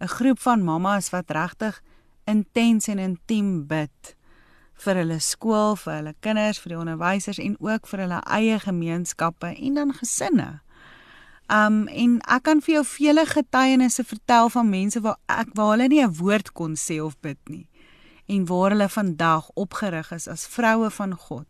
'n 0.00 0.08
Groep 0.08 0.38
van 0.40 0.62
mammas 0.64 1.10
wat 1.10 1.30
regtig 1.30 1.80
intens 2.26 2.88
en 2.88 2.98
intiem 2.98 3.66
bid 3.66 4.16
vir 4.76 4.94
hulle 5.00 5.20
skool, 5.20 5.76
vir 5.76 5.92
hulle 5.94 6.14
kinders, 6.20 6.58
vir 6.58 6.74
die 6.74 6.78
onderwysers 6.78 7.38
en 7.38 7.56
ook 7.60 7.86
vir 7.86 8.04
hulle 8.04 8.20
eie 8.38 8.58
gemeenskappe 8.60 9.54
en 9.54 9.74
dan 9.74 9.92
gesinne. 9.96 10.60
Um 11.48 11.86
en 11.86 12.18
ek 12.26 12.42
kan 12.42 12.60
vir 12.60 12.74
jou 12.74 12.84
vele 12.84 13.26
getuienisse 13.26 14.04
vertel 14.04 14.48
van 14.50 14.68
mense 14.68 15.00
waar 15.00 15.18
ek 15.30 15.54
waar 15.54 15.76
hulle 15.76 15.88
nie 15.88 16.02
'n 16.02 16.16
woord 16.18 16.52
kon 16.52 16.74
sê 16.74 17.00
of 17.00 17.14
bid 17.20 17.38
nie 17.48 17.68
en 18.26 18.46
waar 18.46 18.70
hulle 18.70 18.88
vandag 18.88 19.50
opgerig 19.54 20.12
is 20.12 20.28
as 20.28 20.46
vroue 20.46 20.90
van 20.90 21.14
God 21.14 21.46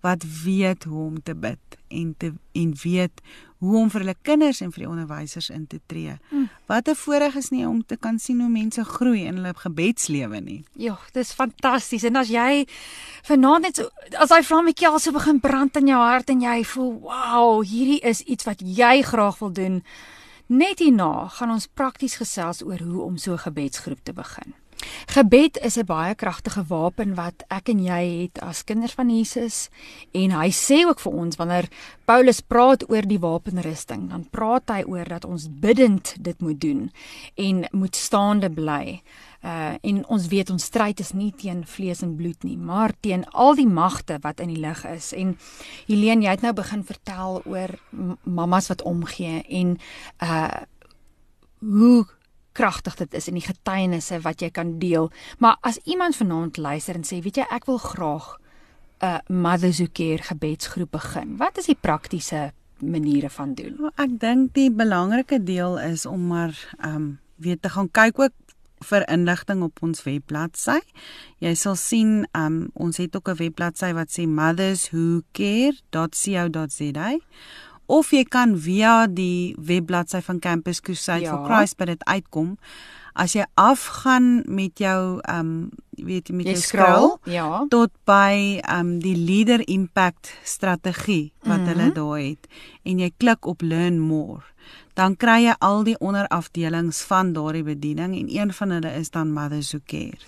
wat 0.00 0.24
weet 0.44 0.84
hoe 0.84 1.06
om 1.06 1.22
te 1.22 1.34
bid 1.34 1.67
en 1.88 2.14
te 2.18 2.32
en 2.52 2.74
weet 2.82 3.20
hoe 3.58 3.76
om 3.78 3.90
vir 3.90 4.04
hulle 4.04 4.14
kinders 4.22 4.60
en 4.62 4.70
vir 4.74 4.84
die 4.84 4.90
onderwysers 4.90 5.48
in 5.50 5.66
te 5.66 5.80
tree. 5.90 6.14
Mm. 6.30 6.48
Wat 6.70 6.88
'n 6.88 6.94
voorreg 6.94 7.34
is 7.34 7.50
nie 7.50 7.66
om 7.66 7.84
te 7.86 7.96
kan 7.96 8.18
sien 8.18 8.40
hoe 8.40 8.48
mense 8.48 8.84
groei 8.84 9.24
in 9.24 9.34
hulle 9.34 9.54
gebedslewe 9.54 10.40
nie. 10.40 10.64
Ja, 10.72 10.98
dis 11.12 11.32
fantasties. 11.32 12.02
En 12.02 12.16
as 12.16 12.28
jy 12.28 12.66
vanaand 13.22 13.62
net 13.62 13.76
so 13.76 13.90
as 14.18 14.28
daai 14.28 14.42
vlammetjie 14.42 14.88
al 14.88 14.98
so 14.98 15.12
begin 15.12 15.40
brand 15.40 15.76
in 15.76 15.86
jou 15.86 15.98
hart 16.00 16.30
en 16.30 16.40
jy 16.40 16.64
voel, 16.64 17.00
"Wow, 17.00 17.64
hierdie 17.64 18.00
is 18.00 18.20
iets 18.20 18.44
wat 18.44 18.60
jy 18.60 19.02
graag 19.02 19.38
wil 19.38 19.52
doen." 19.52 19.82
Net 20.46 20.78
hierna 20.78 21.28
gaan 21.28 21.50
ons 21.50 21.66
prakties 21.66 22.16
gesels 22.16 22.62
oor 22.64 22.78
hoe 22.78 23.02
om 23.02 23.16
so 23.16 23.32
'n 23.32 23.38
gebedsgroep 23.38 24.00
te 24.02 24.12
begin. 24.12 24.54
Gebed 25.06 25.58
is 25.64 25.76
'n 25.76 25.84
baie 25.84 26.14
kragtige 26.14 26.64
wapen 26.68 27.14
wat 27.14 27.44
ek 27.48 27.68
en 27.68 27.80
jy 27.82 28.22
het 28.22 28.40
as 28.40 28.64
kinders 28.64 28.92
van 28.92 29.10
Jesus 29.10 29.68
en 30.12 30.30
hy 30.30 30.50
sê 30.50 30.86
ook 30.86 31.00
vir 31.00 31.12
ons 31.12 31.36
wanneer 31.36 31.68
Paulus 32.04 32.40
praat 32.40 32.90
oor 32.90 33.02
die 33.02 33.18
wapenrusting, 33.18 34.08
dan 34.10 34.28
praat 34.30 34.70
hy 34.70 34.82
oor 34.86 35.04
dat 35.04 35.24
ons 35.24 35.48
biddend 35.50 36.14
dit 36.20 36.40
moet 36.40 36.60
doen 36.60 36.92
en 37.34 37.66
moet 37.72 37.96
staande 37.96 38.50
bly. 38.50 39.02
Uh 39.44 39.74
en 39.82 40.06
ons 40.06 40.26
weet 40.26 40.50
ons 40.50 40.64
stryd 40.64 41.00
is 41.00 41.12
nie 41.12 41.32
teen 41.32 41.66
vlees 41.66 42.02
en 42.02 42.16
bloed 42.16 42.42
nie, 42.42 42.56
maar 42.56 42.92
teen 43.00 43.24
al 43.30 43.54
die 43.54 43.68
magte 43.68 44.18
wat 44.20 44.40
in 44.40 44.48
die 44.48 44.60
lig 44.60 44.84
is. 44.84 45.12
En 45.12 45.38
Helene, 45.86 46.24
jy 46.24 46.30
het 46.30 46.42
nou 46.42 46.52
begin 46.52 46.84
vertel 46.84 47.42
oor 47.44 47.78
mammas 48.22 48.68
wat 48.68 48.82
omgee 48.82 49.42
en 49.48 49.78
uh 50.22 50.64
hoe 51.58 52.06
kragtig 52.58 52.98
dit 52.98 53.14
is 53.14 53.30
en 53.30 53.38
die 53.38 53.46
getuienisse 53.46 54.18
wat 54.26 54.42
jy 54.42 54.50
kan 54.54 54.78
deel. 54.82 55.10
Maar 55.38 55.58
as 55.66 55.78
iemand 55.84 56.18
vanaand 56.18 56.56
luister 56.56 56.98
en 56.98 57.06
sê, 57.06 57.22
weet 57.22 57.42
jy, 57.42 57.46
ek 57.54 57.70
wil 57.70 57.78
graag 57.78 58.36
'n 59.00 59.20
Mothers 59.28 59.78
Who 59.78 59.86
Care 59.92 60.22
gebedsgroep 60.22 60.90
begin. 60.90 61.36
Wat 61.36 61.58
is 61.58 61.66
die 61.66 61.78
praktiese 61.80 62.52
maniere 62.78 63.30
van 63.30 63.54
doen? 63.54 63.76
Maar 63.78 63.92
ek 63.96 64.20
dink 64.20 64.54
die 64.54 64.70
belangrike 64.70 65.42
deel 65.42 65.78
is 65.78 66.06
om 66.06 66.26
maar 66.26 66.74
ehm 66.80 66.94
um, 66.94 67.20
weet 67.36 67.62
te 67.62 67.70
gaan 67.70 67.90
kyk 67.90 68.18
ook 68.18 68.32
vir 68.84 69.08
inligting 69.10 69.62
op 69.62 69.82
ons 69.82 70.02
webbladsy. 70.02 70.80
Jy 71.42 71.54
sal 71.54 71.76
sien 71.78 72.26
um, 72.36 72.70
ons 72.74 72.96
het 72.96 73.16
ook 73.16 73.28
'n 73.28 73.36
webbladsy 73.36 73.92
wat 73.92 74.10
sê 74.10 74.26
motherswhocare.co.za 74.26 77.18
of 77.88 78.10
jy 78.12 78.24
kan 78.28 78.52
via 78.60 79.06
die 79.08 79.54
webbladsy 79.58 80.20
van 80.26 80.38
Campus 80.44 80.80
Crusade 80.84 81.24
Ja. 81.24 81.30
for 81.36 81.46
Christ 81.48 81.76
by 81.80 81.84
dit 81.94 82.04
uitkom. 82.04 82.58
As 83.18 83.32
jy 83.34 83.44
afgaan 83.58 84.42
met 84.46 84.78
jou 84.78 85.20
ehm 85.24 85.40
um, 85.40 85.70
weet 85.98 86.28
jy 86.30 86.34
met 86.38 86.46
Jy 86.46 86.52
jou 86.52 86.62
scroll 86.62 87.16
ja. 87.26 87.64
tot 87.68 87.90
by 88.06 88.60
um 88.70 88.98
die 89.02 89.16
leader 89.16 89.64
impact 89.68 90.30
strategie 90.44 91.32
wat 91.42 91.58
mm 91.58 91.64
Mhm. 91.64 91.68
-hmm. 91.72 91.78
hulle 91.78 91.92
daar 91.92 92.18
het 92.28 92.46
en 92.84 92.98
jy 92.98 93.10
klik 93.18 93.46
op 93.46 93.62
learn 93.62 93.98
more 93.98 94.42
dan 94.94 95.16
kry 95.16 95.42
jy 95.44 95.54
al 95.58 95.82
die 95.84 95.98
onderafdelings 95.98 97.02
van 97.02 97.32
daardie 97.32 97.62
bediening 97.64 98.14
en 98.18 98.28
een 98.40 98.52
van 98.52 98.70
hulle 98.70 98.92
is 98.94 99.10
dan 99.10 99.32
mothers 99.32 99.70
who 99.72 99.80
care. 99.86 100.18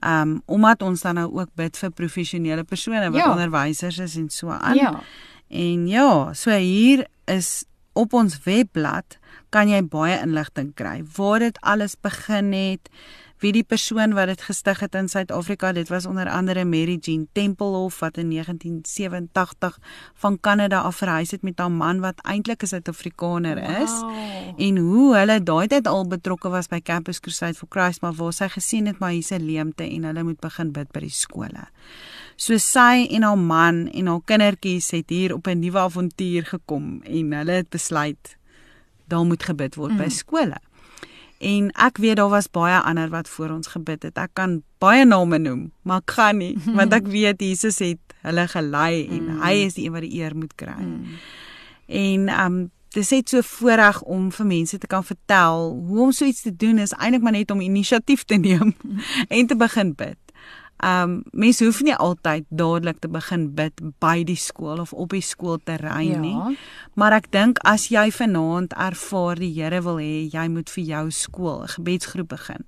Um 0.00 0.42
omdat 0.46 0.82
ons 0.82 1.00
dan 1.02 1.14
nou 1.14 1.32
ook 1.40 1.48
bid 1.54 1.76
vir 1.76 1.90
professionele 1.90 2.64
persone 2.64 3.10
wat 3.10 3.20
Ja. 3.20 3.30
onderwysers 3.30 3.98
is 3.98 4.16
en 4.16 4.28
so 4.30 4.48
aan. 4.48 4.74
Ja. 4.74 5.00
En 5.48 5.86
ja, 5.88 6.32
so 6.34 6.50
hier 6.50 7.06
is 7.24 7.64
op 7.92 8.12
ons 8.12 8.38
webblad 8.44 9.18
kan 9.54 9.70
jy 9.70 9.80
baie 9.88 10.18
inligting 10.20 10.74
kry 10.76 11.00
waar 11.16 11.38
dit 11.38 11.58
alles 11.60 11.94
begin 12.02 12.52
het, 12.52 12.90
wie 13.44 13.52
die 13.52 13.64
persoon 13.64 14.14
wat 14.16 14.30
dit 14.32 14.42
gestig 14.48 14.80
het 14.80 14.94
in 14.96 15.10
Suid-Afrika, 15.12 15.72
dit 15.76 15.88
was 15.92 16.06
onder 16.08 16.28
andere 16.32 16.64
Mary 16.64 16.96
Jean 17.00 17.26
Tempelhof 17.36 17.98
wat 18.00 18.16
in 18.16 18.30
1987 18.30 19.78
van 20.14 20.40
Kanada 20.40 20.80
af 20.80 20.96
verhuis 20.96 21.30
het 21.30 21.42
met 21.42 21.58
haar 21.58 21.70
man 21.70 22.00
wat 22.00 22.20
eintlik 22.24 22.62
'n 22.62 22.66
Suid-Afrikaner 22.66 23.58
is 23.82 23.90
Wow. 23.90 24.54
en 24.60 24.76
hoe 24.76 25.16
hulle 25.16 25.42
daai 25.42 25.66
tyd 25.66 25.86
al 25.86 26.06
betrokke 26.08 26.48
was 26.48 26.68
by 26.68 26.80
Campus 26.80 27.20
Crusade 27.20 27.54
for 27.54 27.68
Christ 27.68 28.00
maar 28.00 28.12
waar 28.14 28.32
sy 28.32 28.48
gesien 28.48 28.86
het 28.86 28.98
maar 28.98 29.10
hier's 29.10 29.30
'n 29.30 29.44
leemte 29.44 29.84
en 29.84 30.04
hulle 30.04 30.22
moet 30.22 30.40
begin 30.40 30.72
bid 30.72 30.92
by 30.92 31.00
die 31.00 31.10
skole. 31.10 31.68
So 32.36 32.58
sy 32.60 33.06
en 33.16 33.24
haar 33.24 33.38
man 33.40 33.86
en 33.96 34.10
haar 34.12 34.24
kindertjies 34.28 34.90
het 34.92 35.10
hier 35.10 35.34
op 35.34 35.46
'n 35.48 35.58
nuwe 35.58 35.78
avontuur 35.78 36.44
gekom 36.44 37.00
en 37.02 37.32
hulle 37.32 37.52
het 37.52 37.68
besluit 37.68 38.36
daar 39.08 39.24
moet 39.24 39.42
gebid 39.42 39.74
word 39.74 39.92
mm. 39.92 39.96
by 39.96 40.08
skole. 40.08 40.58
En 41.38 41.70
ek 41.76 41.96
weet 41.96 42.16
daar 42.16 42.28
was 42.28 42.50
baie 42.50 42.78
ander 42.80 43.08
wat 43.08 43.28
voor 43.28 43.50
ons 43.50 43.66
gebid 43.66 44.02
het. 44.02 44.18
Ek 44.18 44.30
kan 44.32 44.62
baie 44.78 45.04
name 45.04 45.38
noem, 45.38 45.72
maar 45.82 46.00
ek 46.04 46.10
gaan 46.16 46.38
nie 46.38 46.56
want 46.78 46.92
ek 46.92 47.06
weet 47.06 47.40
Jesus 47.40 47.78
het 47.78 48.00
hulle 48.26 48.48
gelei 48.48 49.06
en 49.06 49.22
mm. 49.22 49.42
hy 49.42 49.52
is 49.66 49.74
die 49.74 49.86
een 49.86 49.92
wat 49.92 50.06
die 50.06 50.16
eer 50.20 50.36
moet 50.36 50.54
kry. 50.54 50.80
Mm. 50.80 51.04
En 51.86 52.28
um 52.44 52.70
dis 52.96 53.10
net 53.12 53.28
so 53.28 53.44
voorreg 53.44 54.00
om 54.02 54.30
vir 54.32 54.46
mense 54.46 54.78
te 54.78 54.88
kan 54.88 55.04
vertel 55.04 55.74
hoe 55.88 56.00
om 56.06 56.12
so 56.16 56.24
iets 56.24 56.46
te 56.46 56.52
doen 56.56 56.78
is 56.78 56.94
eintlik 56.96 57.22
maar 57.22 57.36
net 57.36 57.50
om 57.52 57.60
inisiatief 57.60 58.24
te 58.24 58.38
neem 58.40 58.72
en 59.36 59.46
te 59.46 59.56
begin 59.56 59.92
bid. 59.94 60.16
Um 60.84 61.22
mense 61.32 61.64
hoef 61.64 61.80
nie 61.82 61.94
altyd 61.94 62.44
dadelik 62.50 62.98
te 63.00 63.08
begin 63.08 63.54
bid 63.54 63.72
by 64.00 64.22
die 64.24 64.36
skool 64.36 64.80
of 64.80 64.92
op 64.92 65.10
die 65.10 65.22
skoolterrein 65.24 66.10
Ja. 66.10 66.18
nie. 66.20 66.58
Maar 66.94 67.12
ek 67.12 67.30
dink 67.30 67.58
as 67.64 67.88
jy 67.88 68.10
vanaand 68.12 68.72
ervaar 68.76 69.36
die 69.36 69.52
Here 69.54 69.80
wil 69.82 69.96
hê 69.96 70.28
jy 70.30 70.48
moet 70.48 70.68
vir 70.70 70.84
jou 70.84 71.10
skool 71.10 71.62
'n 71.62 71.68
gebedsgroep 71.68 72.28
begin. 72.28 72.64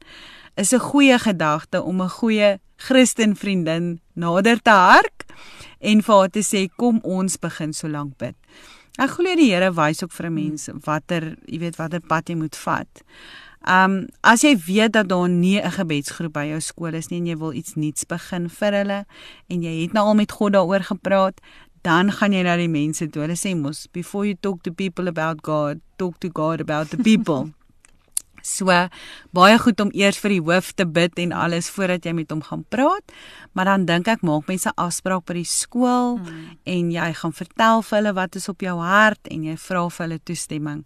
Is 0.56 0.72
'n 0.72 0.78
goeie 0.80 1.18
gedagte 1.18 1.82
om 1.82 2.00
'n 2.00 2.08
goeie 2.08 2.58
Christen 2.76 3.36
vriendin 3.36 4.00
nader 4.14 4.58
te 4.62 4.70
hark 4.70 5.26
en 5.80 6.02
vir 6.02 6.14
haar 6.14 6.28
te 6.30 6.40
sê 6.40 6.68
kom 6.76 7.00
ons 7.02 7.36
begin 7.36 7.72
so 7.72 7.88
lank 7.88 8.16
bid. 8.18 8.34
Ek 8.98 9.10
glo 9.10 9.34
die 9.36 9.52
Here 9.52 9.70
wys 9.72 10.02
ook 10.02 10.12
vir 10.12 10.26
'n 10.26 10.34
mens 10.34 10.68
watter, 10.84 11.36
jy 11.46 11.58
weet, 11.58 11.76
watter 11.76 12.00
pad 12.00 12.28
jy 12.28 12.34
moet 12.36 12.56
vat. 12.56 13.02
Um 13.66 14.06
as 14.22 14.44
jy 14.46 14.54
weet 14.56 14.92
dat 14.92 15.08
daar 15.08 15.28
nie 15.28 15.60
'n 15.60 15.70
gebedsgroep 15.70 16.32
by 16.32 16.46
jou 16.46 16.60
skool 16.60 16.94
is 16.94 17.10
nie 17.10 17.18
en 17.18 17.26
jy 17.26 17.36
wil 17.36 17.52
iets 17.52 17.74
nuuts 17.74 18.04
begin 18.04 18.48
vir 18.48 18.72
hulle 18.72 19.04
en 19.48 19.62
jy 19.62 19.82
het 19.82 19.92
nou 19.92 20.04
al 20.06 20.14
met 20.14 20.32
God 20.32 20.52
daaroor 20.52 20.82
gepraat, 20.82 21.40
dan 21.82 22.12
gaan 22.12 22.32
jy 22.32 22.42
na 22.42 22.56
die 22.56 22.68
mense 22.68 23.06
toe. 23.10 23.22
Hulle 23.22 23.36
sê 23.36 23.56
mos 23.56 23.86
before 23.86 24.26
you 24.26 24.34
talk 24.40 24.62
to 24.62 24.72
people 24.72 25.08
about 25.08 25.42
God, 25.42 25.80
talk 25.96 26.18
to 26.20 26.28
God 26.28 26.60
about 26.60 26.90
the 26.90 26.96
people. 26.96 27.50
So 28.48 28.72
baie 29.36 29.58
goed 29.60 29.80
om 29.84 29.92
eers 29.92 30.18
vir 30.22 30.36
die 30.36 30.42
hoof 30.42 30.72
te 30.78 30.86
bid 30.88 31.18
en 31.20 31.34
alles 31.36 31.68
voordat 31.74 32.08
jy 32.08 32.14
met 32.16 32.32
hom 32.32 32.42
gaan 32.46 32.64
praat. 32.72 33.14
Maar 33.52 33.72
dan 33.72 33.86
dink 33.88 34.08
ek 34.08 34.24
maak 34.26 34.48
mense 34.48 34.72
afspraak 34.76 35.26
by 35.28 35.38
die 35.40 35.48
skool 35.48 36.18
hmm. 36.18 36.58
en 36.64 36.90
jy 36.94 37.12
gaan 37.20 37.36
vertel 37.36 37.84
vir 37.84 37.98
hulle 37.98 38.16
wat 38.16 38.40
is 38.40 38.48
op 38.48 38.64
jou 38.64 38.76
hart 38.80 39.30
en 39.32 39.46
jy 39.50 39.56
vra 39.68 39.84
vir 39.92 40.06
hulle 40.06 40.20
toestemming. 40.24 40.84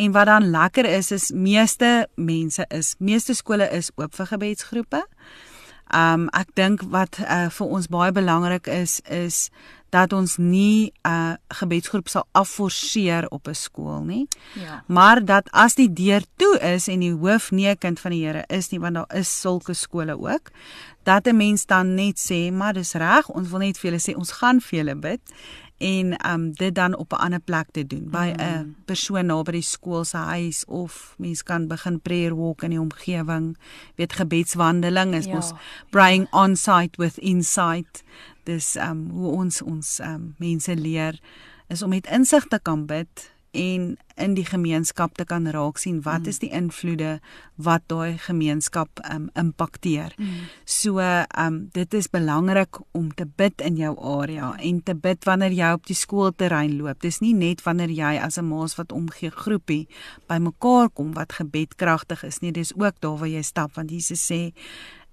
En 0.00 0.16
wat 0.16 0.30
dan 0.30 0.50
lekker 0.54 0.88
is 0.88 1.12
is 1.12 1.30
meeste 1.34 2.08
mense 2.16 2.66
is 2.70 2.94
meeste 2.98 3.34
skole 3.34 3.68
is 3.74 3.92
oop 3.96 4.14
vir 4.16 4.34
gebedsgroepe. 4.34 5.04
Um 5.90 6.28
ek 6.38 6.54
dink 6.54 6.84
wat 6.92 7.18
uh, 7.24 7.48
vir 7.50 7.66
ons 7.66 7.90
baie 7.90 8.12
belangrik 8.14 8.70
is 8.70 9.00
is 9.10 9.48
dat 9.90 10.12
ons 10.12 10.36
nie 10.36 10.92
'n 11.02 11.08
uh, 11.08 11.32
gebedsgroep 11.48 12.08
sal 12.08 12.26
afforceer 12.32 13.28
op 13.28 13.46
'n 13.48 13.54
skool 13.54 14.02
nie. 14.02 14.28
Ja. 14.54 14.84
Maar 14.86 15.24
dat 15.24 15.50
as 15.50 15.74
die 15.74 15.92
deur 15.92 16.22
toe 16.36 16.58
is 16.58 16.88
en 16.88 17.00
die 17.00 17.12
hoof 17.14 17.50
nie 17.50 17.68
'n 17.68 17.78
kind 17.78 18.00
van 18.00 18.10
die 18.10 18.24
Here 18.26 18.44
is 18.48 18.68
nie, 18.70 18.80
want 18.80 18.94
daar 18.94 19.10
is 19.14 19.40
sulke 19.40 19.74
skole 19.74 20.18
ook, 20.18 20.50
dat 21.02 21.26
'n 21.26 21.36
mens 21.36 21.66
dan 21.66 21.94
net 21.94 22.18
sê, 22.18 22.52
maar 22.52 22.72
dis 22.72 22.92
reg, 22.92 23.28
ons 23.28 23.48
wil 23.48 23.58
net 23.58 23.78
vir 23.78 23.90
julle 23.90 24.00
sê 24.12 24.16
ons 24.16 24.32
gaan 24.32 24.60
vir 24.60 24.78
julle 24.84 24.96
bid 24.96 25.20
en 25.78 26.26
um 26.32 26.52
dit 26.52 26.74
dan 26.74 26.96
op 26.96 27.12
'n 27.12 27.16
ander 27.16 27.40
plek 27.40 27.66
te 27.72 27.86
doen 27.86 28.08
by 28.10 28.34
'n 28.36 28.58
Mm. 28.62 28.74
persoon 28.84 29.26
naby 29.26 29.50
die 29.52 29.62
skool 29.62 30.04
se 30.04 30.16
huis 30.16 30.64
of 30.66 31.14
mens 31.18 31.42
kan 31.42 31.66
begin 31.68 32.00
prayer 32.00 32.36
walk 32.36 32.62
in 32.62 32.70
die 32.70 32.80
omgewing 32.80 33.56
weet 33.96 34.12
gebedswandeling 34.12 35.14
is 35.14 35.24
Ja. 35.26 35.34
mos 35.34 35.52
praying 35.90 36.26
on 36.32 36.56
site 36.56 36.96
with 36.98 37.18
insight 37.18 38.02
dis 38.50 38.74
um 38.76 39.06
hoe 39.14 39.34
ons 39.44 39.62
ons 39.62 39.98
um 40.06 40.30
mense 40.42 40.74
leer 40.74 41.20
is 41.70 41.82
om 41.86 41.94
met 41.94 42.08
insig 42.10 42.48
te 42.50 42.58
kan 42.62 42.86
bid 42.90 43.30
en 43.50 43.96
in 44.20 44.34
die 44.36 44.44
gemeenskap 44.46 45.16
te 45.18 45.24
kan 45.26 45.48
raak 45.50 45.78
sien 45.82 46.02
wat 46.06 46.20
Mm. 46.22 46.28
is 46.28 46.38
die 46.38 46.50
invloede 46.54 47.20
wat 47.56 47.82
daai 47.86 48.18
gemeenskap 48.18 49.00
um 49.10 49.30
impakteer. 49.34 50.14
Mm. 50.18 50.26
So 50.64 51.00
um 51.38 51.68
dit 51.72 51.94
is 51.94 52.06
belangrik 52.10 52.78
om 52.92 53.10
te 53.14 53.26
bid 53.26 53.60
in 53.60 53.76
jou 53.76 53.96
area 53.98 54.54
en 54.58 54.82
te 54.82 54.94
bid 54.94 55.24
wanneer 55.24 55.50
jy 55.52 55.72
op 55.72 55.86
die 55.86 55.96
skoolterrein 55.96 56.76
loop. 56.76 57.00
Dis 57.00 57.18
nie 57.20 57.34
net 57.34 57.62
wanneer 57.66 57.90
jy 57.90 58.20
as 58.22 58.38
'n 58.38 58.46
maas 58.46 58.76
wat 58.76 58.92
omgee 58.92 59.30
groepie 59.30 59.88
bymekaar 60.28 60.88
kom 60.94 61.14
wat 61.14 61.32
gebed 61.32 61.74
kragtig 61.76 62.22
is 62.24 62.40
nie. 62.40 62.52
Dis 62.52 62.72
ook 62.76 63.00
daar 63.00 63.18
waar 63.18 63.28
jy 63.28 63.42
stap 63.42 63.74
want 63.74 63.90
Jesus 63.90 64.30
sê 64.30 64.52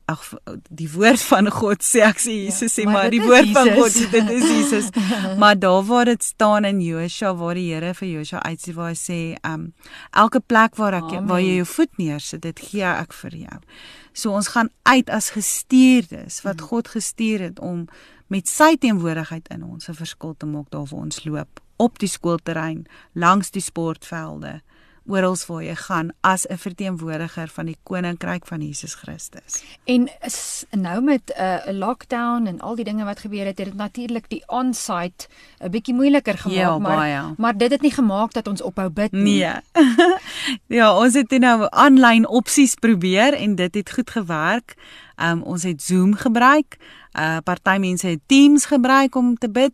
ag 0.08 0.24
die 0.70 0.88
woord 0.92 1.22
van 1.30 1.50
God 1.52 1.84
sê 1.84 2.04
ek 2.08 2.22
sê 2.24 2.36
Jesus 2.46 2.74
sê 2.78 2.86
maar 2.88 2.96
maar 2.98 3.14
die 3.14 3.22
woord 3.22 3.52
van 3.56 3.70
God 3.76 3.92
Jesus. 3.92 4.12
dit 4.12 4.30
is 4.38 4.46
Jesus. 4.50 4.90
maar 5.42 5.60
daar 5.60 5.84
waar 5.88 6.06
dit 6.06 6.24
staan 6.24 6.66
in 6.66 6.82
Josua 6.82 7.34
waar 7.36 7.60
die 7.60 7.68
Here 7.74 7.94
vir 7.94 8.08
Josua 8.08 8.42
uitsê 8.48 8.74
waar 8.78 8.94
hy 8.94 9.00
sê 9.00 9.20
um 9.44 9.70
elke 10.12 10.40
plek 10.40 10.80
waar 10.80 11.00
ek 11.02 11.12
Amen. 11.12 11.28
waar 11.28 11.44
jy 11.44 11.60
jou 11.60 11.70
voet 11.76 12.02
neersit 12.02 12.42
dit 12.48 12.66
gee 12.70 12.88
ek 12.88 13.14
vir 13.14 13.40
jou. 13.44 13.60
So 14.14 14.34
ons 14.34 14.52
gaan 14.56 14.72
uit 14.90 15.10
as 15.14 15.30
gestuurdes 15.36 16.42
wat 16.48 16.64
God 16.72 16.88
gestuur 16.96 17.50
het 17.50 17.60
om 17.60 17.88
met 18.28 18.48
sy 18.48 18.76
teenwoordigheid 18.80 19.48
in 19.54 19.64
ons 19.64 19.90
'n 19.90 19.94
verskil 19.94 20.36
te 20.38 20.46
maak 20.46 20.72
daar 20.72 20.88
waar 20.88 21.06
ons 21.06 21.24
loop 21.26 21.62
op 21.78 22.00
die 22.02 22.10
skoolterrein, 22.10 22.86
langs 23.14 23.52
die 23.54 23.62
sportvelde, 23.62 24.62
oral 25.08 25.36
waar 25.48 25.64
jy 25.64 25.76
gaan 25.76 26.12
as 26.22 26.46
'n 26.50 26.58
verteenwoordiger 26.58 27.48
van 27.48 27.66
die 27.66 27.78
koninkryk 27.84 28.46
van 28.46 28.62
Jesus 28.62 28.94
Christus. 28.94 29.64
En 29.86 30.10
is 30.26 30.66
nou 30.72 31.02
met 31.02 31.22
'n 31.36 31.42
uh, 31.42 31.80
lockdown 31.80 32.46
en 32.48 32.60
al 32.60 32.76
die 32.76 32.84
dinge 32.84 33.04
wat 33.04 33.20
gebeur 33.20 33.46
het, 33.46 33.58
het 33.58 33.68
dit 33.68 33.76
natuurlik 33.76 34.30
die 34.30 34.44
on-site 34.48 35.28
'n 35.60 35.70
bietjie 35.70 35.94
moeiliker 35.94 36.38
gemaak, 36.38 36.58
Ja, 36.58 36.78
maar 36.78 36.96
baie. 36.98 37.34
maar 37.38 37.58
dit 37.58 37.72
het 37.72 37.82
nie 37.82 37.92
gemaak 37.92 38.34
dat 38.34 38.48
ons 38.48 38.62
ophou 38.62 38.90
bid 38.90 39.12
nie. 39.12 39.44
Nee. 39.44 39.56
ja, 40.80 40.98
ons 40.98 41.14
het 41.14 41.32
nou 41.40 41.68
aanlyn 41.70 42.28
opsies 42.28 42.76
probeer 42.76 43.34
en 43.34 43.56
dit 43.56 43.76
het 43.76 43.92
goed 43.92 44.10
gewerk. 44.10 44.76
Um 45.22 45.42
ons 45.42 45.64
het 45.64 45.82
Zoom 45.82 46.14
gebruik. 46.14 46.78
Uh 47.20 47.38
party 47.44 47.78
mense 47.80 48.08
het 48.08 48.20
Teams 48.26 48.66
gebruik 48.66 49.16
om 49.16 49.38
te 49.38 49.50
bid. 49.50 49.74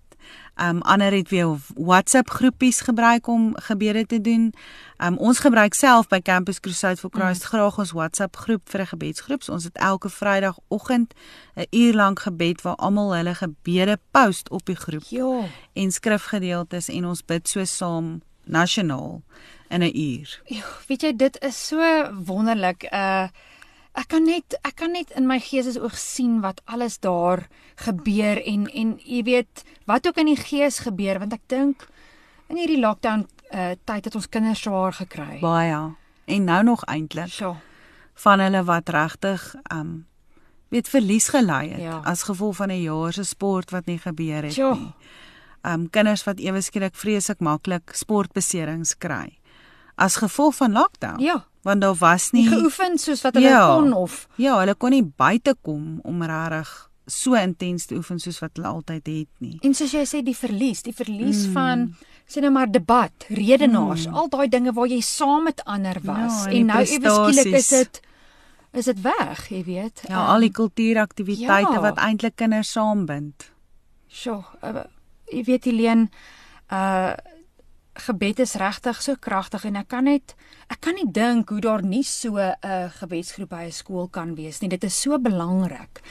Um 0.61 0.81
ander 0.81 1.11
het 1.11 1.29
weer 1.29 1.57
WhatsApp 1.75 2.29
groepies 2.29 2.81
gebruik 2.81 3.27
om 3.27 3.53
gebede 3.55 4.05
te 4.05 4.21
doen. 4.21 4.53
Um 4.97 5.17
ons 5.17 5.39
gebruik 5.39 5.73
self 5.73 6.07
by 6.07 6.21
Campus 6.21 6.59
Crusade 6.59 6.97
for 6.97 7.09
Christ 7.09 7.41
mm. 7.41 7.47
graag 7.47 7.77
ons 7.77 7.91
WhatsApp 7.91 8.35
groep 8.35 8.69
vir 8.69 8.81
'n 8.81 8.87
gebedsgroep. 8.87 9.43
So 9.43 9.51
ons 9.51 9.63
het 9.63 9.77
elke 9.77 10.09
Vrydagoggend 10.09 11.13
'n 11.55 11.65
uur 11.69 11.93
lank 11.93 12.19
gebed 12.19 12.61
waar 12.61 12.75
almal 12.75 13.15
hulle 13.15 13.35
gebede 13.35 13.99
post 14.11 14.49
op 14.49 14.65
die 14.65 14.75
groep 14.75 15.03
Ja. 15.07 15.45
en 15.73 15.91
skrifgedeeltes 15.91 16.89
en 16.89 17.05
ons 17.05 17.25
bid 17.25 17.49
so 17.49 17.63
saam 17.65 18.21
nasionaal 18.43 19.21
in 19.69 19.81
'n 19.81 19.97
uur. 19.97 20.41
Ja, 20.45 20.63
weet 20.87 21.01
jy 21.01 21.15
dit 21.15 21.41
is 21.41 21.67
so 21.67 21.79
wonderlik. 22.25 22.83
Uh 22.91 23.27
ek 23.95 24.07
kan 24.07 24.23
net 24.25 24.55
ek 24.65 24.75
kan 24.75 24.91
net 24.91 25.11
in 25.17 25.27
my 25.27 25.39
geestesoog 25.39 25.97
sien 25.97 26.41
wat 26.41 26.61
alles 26.65 26.99
daar 26.99 27.47
gebeur 27.85 28.41
en 28.45 28.67
en 28.73 28.95
jy 29.05 29.23
weet 29.23 29.63
wat 29.85 30.07
ook 30.07 30.17
in 30.17 30.25
die 30.25 30.39
gees 30.39 30.79
gebeur 30.79 31.19
want 31.19 31.33
ek 31.33 31.41
dink 31.47 31.87
in 32.49 32.57
hierdie 32.57 32.79
lockdown 32.81 33.27
uh 33.53 33.73
tyd 33.85 34.05
het 34.05 34.15
ons 34.15 34.29
kinders 34.29 34.61
swaar 34.61 34.93
gekry. 34.93 35.39
Baie. 35.41 35.93
En 36.25 36.43
nou 36.43 36.63
nog 36.63 36.83
eintlik 36.85 37.27
Sjoe. 37.29 37.55
van 38.15 38.39
hulle 38.39 38.63
wat 38.63 38.89
regtig 38.89 39.55
um 39.73 40.05
weet 40.69 40.87
verlies 40.89 41.27
gely 41.29 41.69
het 41.69 41.81
Ja. 41.81 42.01
as 42.03 42.23
gevolg 42.23 42.55
van 42.55 42.69
'n 42.71 42.81
jaar 42.81 43.13
se 43.13 43.23
sport 43.23 43.69
wat 43.71 43.85
nie 43.85 43.99
gebeur 43.99 44.43
het 44.43 44.53
Sjoe. 44.53 44.75
nie. 44.75 44.93
Um 45.63 45.89
kinders 45.89 46.23
wat 46.23 46.39
ewe 46.39 46.61
skielik 46.61 46.95
vreeslik 46.95 47.39
maklik 47.39 47.91
sportbeserings 47.93 48.97
kry 48.97 49.37
as 49.95 50.15
gevolg 50.15 50.55
van 50.55 50.71
lockdown. 50.71 51.21
Ja, 51.21 51.45
Want 51.63 51.81
daar 51.81 51.95
was 51.95 52.31
nie 52.31 52.41
nie 52.43 52.57
geoefen 52.57 52.97
soos 52.97 53.21
wat 53.21 53.33
hulle 53.33 53.49
Ja. 53.49 53.75
kon 53.75 53.93
of 53.93 54.27
Ja, 54.35 54.57
hulle 54.59 54.75
kon 54.75 54.89
nie 54.89 55.03
buite 55.03 55.55
kom 55.61 55.99
om 56.03 56.23
regtig 56.23 56.89
so 57.05 57.33
intens 57.33 57.85
te 57.85 57.95
oefen 57.95 58.19
soos 58.19 58.39
wat 58.39 58.51
hulle 58.53 58.67
altyd 58.67 59.07
het 59.07 59.27
nie. 59.39 59.57
en 59.61 59.73
soos 59.73 59.91
jy 59.91 60.03
sê 60.05 60.23
die 60.23 60.35
verlies, 60.35 60.81
die 60.81 60.93
verlies 60.93 61.47
mm. 61.47 61.53
van 61.53 61.95
sê 62.27 62.41
nou 62.41 62.51
maar 62.51 62.71
debat, 62.71 63.25
redenaars, 63.29 64.07
mm. 64.07 64.13
al 64.13 64.29
daai 64.29 64.47
dinge 64.49 64.73
waar 64.73 64.87
jy 64.87 65.01
saam 65.01 65.43
met 65.43 65.63
ander 65.65 65.99
was 66.03 66.43
Ja, 66.45 66.51
en 66.51 66.55
en 66.55 66.65
nou 66.65 66.83
ewe 66.83 67.09
skielik 67.09 67.59
is 67.59 67.67
dit 67.67 68.01
is 68.73 68.85
dit 68.85 69.01
weg, 69.01 69.49
jy 69.49 69.63
weet. 69.63 70.01
Ja, 70.07 70.15
Ehm, 70.23 70.29
al 70.33 70.39
die 70.39 70.51
kultuuraktiwiteite 70.51 71.73
ja. 71.73 71.79
wat 71.79 71.97
eintlik 71.97 72.35
kinders 72.35 72.71
saambind. 72.71 73.51
Sjoe, 74.07 74.43
uh, 74.63 74.83
jy 75.29 75.43
weet 75.43 75.63
Helene, 75.69 76.09
uh 76.71 77.13
gebed 77.95 78.39
is 78.39 78.55
regtig 78.55 79.01
so 79.01 79.15
kragtig 79.19 79.65
en 79.65 79.75
ek 79.75 79.87
kan 79.87 80.03
net 80.03 80.35
ek 80.69 80.79
kan 80.81 80.95
nie 80.95 81.11
dink 81.11 81.49
hoe 81.49 81.59
daar 81.61 81.83
nie 81.83 82.03
so 82.03 82.37
'n 82.37 82.55
uh, 82.65 82.89
gebedsgroep 82.99 83.49
by 83.49 83.63
'n 83.67 83.71
skool 83.71 84.07
kan 84.07 84.35
wees 84.35 84.59
nie. 84.61 84.69
Dit 84.69 84.83
is 84.83 85.01
so 85.01 85.19
belangrik. 85.19 86.01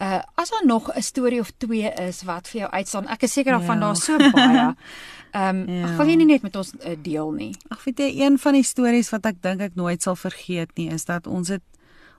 Uh 0.00 0.20
as 0.36 0.50
daar 0.50 0.66
nog 0.66 0.88
'n 0.94 1.02
storie 1.02 1.40
of 1.40 1.50
twee 1.58 1.92
is 1.92 2.22
wat 2.22 2.48
vir 2.48 2.60
jou 2.60 2.70
uitstaan, 2.70 3.08
ek 3.08 3.22
is 3.22 3.32
seker 3.32 3.52
daarvan 3.52 3.78
Ja. 3.78 3.86
daar 3.86 3.96
so 3.96 4.16
baie. 4.16 4.74
Ehm 5.32 5.68
um, 5.68 5.74
Ja. 5.74 5.96
wil 5.96 6.06
jy 6.06 6.14
nie 6.16 6.26
net 6.26 6.42
met 6.42 6.56
ons 6.56 6.72
uh, 6.86 6.96
deel 7.02 7.30
nie. 7.32 7.54
Ag 7.68 7.84
weet 7.84 7.98
jy, 7.98 8.20
een 8.24 8.38
van 8.38 8.52
die 8.52 8.62
stories 8.62 9.10
wat 9.10 9.26
ek 9.26 9.42
dink 9.42 9.60
ek 9.60 9.74
nooit 9.74 10.02
sal 10.02 10.16
vergeet 10.16 10.70
nie, 10.76 10.90
is 10.90 11.04
dat 11.04 11.26
ons 11.26 11.48
het 11.48 11.62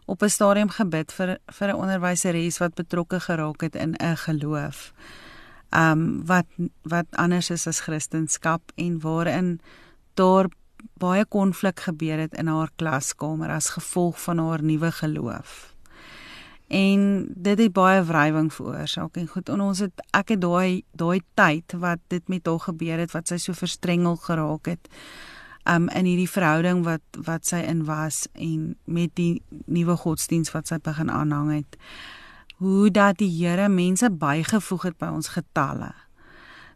op 0.06 0.22
'n 0.24 0.30
stadium 0.30 0.70
gebid 0.70 1.12
vir 1.12 1.38
vir 1.48 1.68
'n 1.70 1.76
onderwyseres 1.76 2.58
wat 2.60 2.76
betrokke 2.76 3.20
geraak 3.20 3.62
het 3.62 3.76
in 3.76 3.96
'n 4.00 4.16
geloof. 4.18 4.94
Um 5.70 6.26
wat 6.26 6.46
wat 6.82 7.06
anders 7.12 7.50
is 7.50 7.68
as 7.68 7.80
Christendom 7.86 8.62
en 8.76 9.00
waarin 9.00 9.60
daar 10.14 10.50
baie 11.00 11.26
konflik 11.26 11.80
gebeur 11.80 12.18
het 12.18 12.34
in 12.34 12.48
haar 12.48 12.72
klaskamer 12.76 13.50
as 13.50 13.70
gevolg 13.70 14.22
van 14.22 14.38
haar 14.38 14.64
nuwe 14.64 14.92
geloof. 14.92 15.74
En 16.68 17.28
dit 17.36 17.58
het 17.58 17.74
baie 17.74 18.04
wrywing 18.04 18.54
veroorsaak 18.54 19.18
en 19.18 19.28
goed 19.28 19.50
en 19.50 19.62
ons 19.62 19.80
het 19.80 20.04
ek 20.14 20.36
het 20.36 20.42
daai 20.42 20.84
daai 20.92 21.22
tyd 21.34 21.74
wat 21.82 22.00
dit 22.08 22.28
met 22.28 22.46
haar 22.46 22.60
gebeur 22.60 23.02
het 23.02 23.12
wat 23.12 23.28
sy 23.28 23.40
so 23.42 23.58
verstrengel 23.58 24.20
geraak 24.22 24.70
het 24.70 24.90
um 25.70 25.90
in 25.90 26.06
hierdie 26.06 26.30
verhouding 26.30 26.84
wat 26.86 27.22
wat 27.26 27.46
sy 27.46 27.64
in 27.66 27.84
was 27.86 28.28
en 28.34 28.76
met 28.86 29.16
die 29.18 29.42
nuwe 29.66 29.98
godsdiens 29.98 30.54
wat 30.54 30.70
sy 30.70 30.78
begin 30.84 31.10
aanhang 31.10 31.52
het 31.56 31.78
hoe 32.60 32.92
dat 32.92 33.18
die 33.18 33.32
Here 33.32 33.70
mense 33.72 34.10
bygevoeg 34.12 34.90
het 34.90 34.98
by 35.00 35.14
ons 35.16 35.32
getalle. 35.32 35.94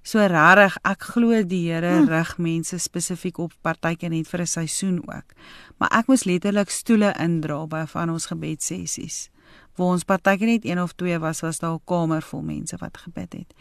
So 0.04 0.20
regtig, 0.20 0.78
ek 0.84 1.06
glo 1.14 1.44
die 1.48 1.62
Here 1.70 1.92
Hm. 2.02 2.08
rig 2.12 2.38
mense 2.38 2.80
spesifiek 2.80 3.38
op 3.40 3.54
partykeer 3.62 4.10
net 4.10 4.28
vir 4.28 4.42
'n 4.42 4.48
seisoen 4.48 5.00
ook. 5.08 5.36
Maar 5.78 5.90
ek 6.00 6.08
moes 6.08 6.24
letterlik 6.24 6.70
stoele 6.70 7.14
indra 7.20 7.68
by 7.68 7.86
van 7.88 8.10
ons 8.10 8.26
gebedsessies. 8.26 9.30
Waar 9.76 9.88
ons 9.88 10.04
partykeer 10.04 10.48
net 10.48 10.66
een 10.66 10.82
of 10.82 10.94
twee 10.94 11.20
was, 11.20 11.42
was 11.42 11.60
daar 11.60 11.76
'n 11.76 11.86
kamer 11.86 12.22
vol 12.22 12.42
mense 12.42 12.78
wat 12.78 12.98
gebid 12.98 13.34
het. 13.34 13.54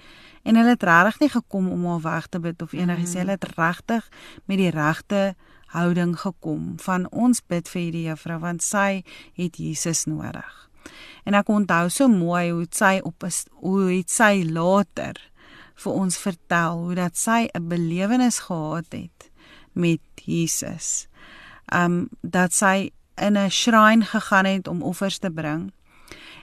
En 0.42 0.56
hulle 0.56 0.68
het 0.68 0.82
regtig 0.82 1.20
nie 1.20 1.28
gekom 1.28 1.70
om 1.70 1.86
haar 1.86 2.00
weg 2.00 2.26
te 2.26 2.40
bid 2.40 2.62
of 2.62 2.72
enigiets. 2.72 3.12
Mm. 3.12 3.18
Hulle 3.18 3.30
het 3.30 3.44
regtig 3.56 4.08
met 4.44 4.58
die 4.58 4.70
regte 4.70 5.34
houding 5.66 6.20
gekom 6.20 6.74
van 6.76 7.10
ons 7.10 7.40
bid 7.46 7.68
vir 7.68 7.82
hierdie 7.82 8.08
juffrou 8.08 8.38
want 8.38 8.62
sy 8.62 9.04
het 9.34 9.56
Jesus 9.56 10.04
nodig. 10.04 10.71
En 11.24 11.34
ek 11.34 11.48
onthou 11.48 11.88
so 11.90 12.08
mooi 12.08 12.50
hoe 12.50 12.66
sy 12.70 13.00
op 13.02 13.24
st- 13.28 13.50
hoe 13.62 13.90
het 13.90 14.10
sy 14.10 14.44
later 14.48 15.18
vir 15.74 15.92
ons 15.92 16.18
vertel 16.18 16.82
hoe 16.84 16.94
dat 16.94 17.16
sy 17.16 17.48
'n 17.54 17.68
belewenis 17.68 18.38
gehad 18.48 18.92
het 18.92 19.30
met 19.72 20.00
Jesus. 20.24 21.08
Um 21.72 22.08
dat 22.22 22.52
sy 22.52 22.92
in 23.16 23.36
'n 23.36 23.50
shrine 23.50 24.04
gegaan 24.04 24.44
het 24.44 24.68
om 24.68 24.82
offers 24.82 25.18
te 25.18 25.30
bring 25.30 25.72